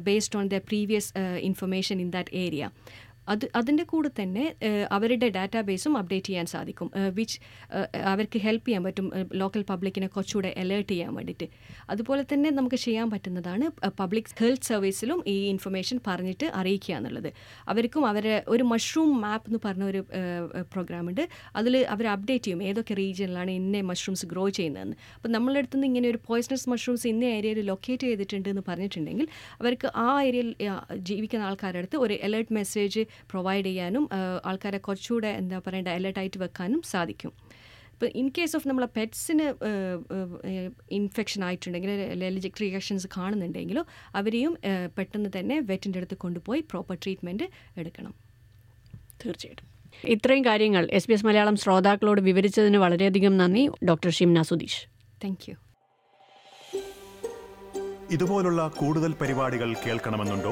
based 0.09 0.37
on 0.39 0.47
the 0.47 0.59
previous 0.69 1.11
information 1.49 1.97
in 2.05 2.11
that 2.17 2.35
area 2.43 2.63
അത് 3.27 3.45
അതിന്റെ 3.55 3.83
കൂടെ 3.83 4.09
തന്നെ 4.21 4.55
അവരുടെ 4.91 5.27
ഡാറ്റാബേസും 5.29 5.97
അപ്ഡേറ്റ് 5.97 6.27
ചെയ്യാൻ 6.27 6.45
സാധിക്കും. 6.45 6.89
വിച്ച് 7.17 7.37
അവർക്ക് 8.13 8.37
ഹെൽപ്പ് 8.45 8.67
ചെയ്യാൻ 8.67 8.83
പറ്റും 8.83 9.07
ലോക്കൽ 9.33 9.63
പബ്ലിക്കിനെ 9.71 10.07
കുറച്ചുകൂടെ 10.07 10.53
അലേർട്ട് 10.63 10.91
ചെയ്യാൻ 10.93 11.13
വേണ്ടിയിട്ട്. 11.15 11.47
അതുപോലെ 11.89 12.25
തന്നെ 12.33 12.49
നമുക്ക് 12.49 12.75
ചെയ്യാൻ 12.75 13.09
പറ്റുന്നതാണ് 13.13 13.65
പബ്ലിക് 14.01 14.31
ഹെൽത്ത് 14.41 14.67
സർവീസിലും 14.71 15.23
ഈ 15.33 15.35
ഇൻഫർമേഷൻ 15.49 15.99
പറഞ്ഞിട്ട് 16.07 16.45
അറിയിക്കുക 16.61 16.95
എന്നുള്ളത്. 16.95 17.29
അവർക്കും 17.67 18.07
അവരെ 18.07 18.43
ഒരു 18.47 18.63
മഷ്റൂം 18.63 19.21
മാപ്പ് 19.21 19.47
എന്ന് 19.49 19.59
പറഞ്ഞ 19.65 19.83
ഒരു 19.83 20.01
പ്രോഗ്രാം 20.73 21.09
ഉണ്ട്. 21.09 21.23
അതിൽ 21.55 21.77
അവർ 21.95 22.07
അപ്ഡേറ്റ് 22.07 22.45
ചെയ്യും 22.45 22.63
ഏതൊക്കെ 22.63 22.93
റീജിയനിലാണ് 22.93 23.51
ഇന്ന 23.51 23.81
മഷ്റൂംസ് 23.81 24.25
ഗ്രോ 24.25 24.49
ചെയ്യുന്നതെന്ന്. 24.49 24.95
അപ്പോൾ 25.15 25.27
നമ്മളുടെ 25.27 25.59
അടുത്ത് 25.59 25.75
നിന്ന് 25.75 25.87
ഇങ്ങനെ 25.87 26.07
ഒരു 26.09 26.19
പോയിസണസ് 26.27 26.69
മഷ്റൂംസ് 26.69 27.07
ഇന്ന 27.07 27.23
ഏരിയയിൽ 27.25 27.59
ലൊക്കേറ്റ് 27.71 28.07
ചെയ്തിട്ടുണ്ട് 28.07 28.49
എന്ന് 28.49 28.63
പറഞ്ഞിട്ടുണ്ടെങ്കിൽ 28.67 29.27
അവർക്ക് 29.61 29.87
ആ 29.95 30.21
ഏരിയയിൽ 30.21 30.51
ജീവിക്കുന്ന 31.09 31.45
ആൾക്കാരുടെ 31.45 31.79
അടുത്ത് 31.79 31.97
ഒരു 31.97 32.13
അലേർട്ട് 32.13 32.53
മെസ്സേജ് 32.53 33.03
പ്രൊവൈഡ് 33.31 33.65
ചെയ്യാനും 33.69 34.05
ആൾക്കാരെ 34.49 34.79
കുറച്ചുകൂടെ 34.87 35.31
എന്താ 35.41 35.59
പറയേണ്ട 35.67 35.89
അലേർട്ടായിട്ട് 35.97 36.39
വെക്കാനും 36.45 36.81
സാധിക്കും. 36.93 37.33
ഇപ്പോൾ 37.93 38.09
ഇൻ 38.21 38.27
കേസ് 38.37 38.55
ഓഫ് 38.57 38.67
നമ്മളെ 38.67 38.87
പെറ്റ്സിന് 38.97 39.45
ഇൻഫെക്ഷൻ 40.99 41.41
ആയിട്ടുണ്ടെങ്കിൽ 41.47 41.91
അലർജിക് 42.15 42.59
റിയാക്ഷൻസ് 42.63 43.07
കാണുന്നുണ്ടെങ്കിലോ 43.17 43.83
അവരെയും 44.19 44.53
പെട്ടെന്ന് 44.97 45.31
തന്നെ 45.37 45.57
വെറ്റിന്റെ 45.69 45.99
അടുത്ത് 46.01 46.17
കൊണ്ടുപോയി 46.23 46.63
പ്രോപ്പർ 46.71 46.97
ട്രീറ്റ്മെന്റ് 47.03 47.47
എടുക്കണം. 47.83 48.13
തീർച്ചയായിട്ടും. 49.23 49.67
ഇത്രയും 50.13 50.43
കാര്യങ്ങൾ 50.47 50.83
എസ് 50.97 51.07
ബി 51.09 51.13
എസ് 51.15 51.25
മലയാളം 51.27 51.55
ശ്രോതാക്കളോട് 51.63 52.21
വിവരിച്ചതിന് 52.29 52.79
വളരെയധികം 52.85 53.33
നന്ദി. 53.41 53.63
Doctor 53.89 54.11
Shimna 54.17 54.41
Sudheesh 54.51 54.81
thank 55.23 55.45
you 55.49 55.55
ഇതുപോലുള്ള 58.15 58.61
കൂടുതൽ 58.79 59.11
പരിപാടികൾ 59.21 59.69
കേൾക്കണമെന്നുണ്ടോ? 59.83 60.51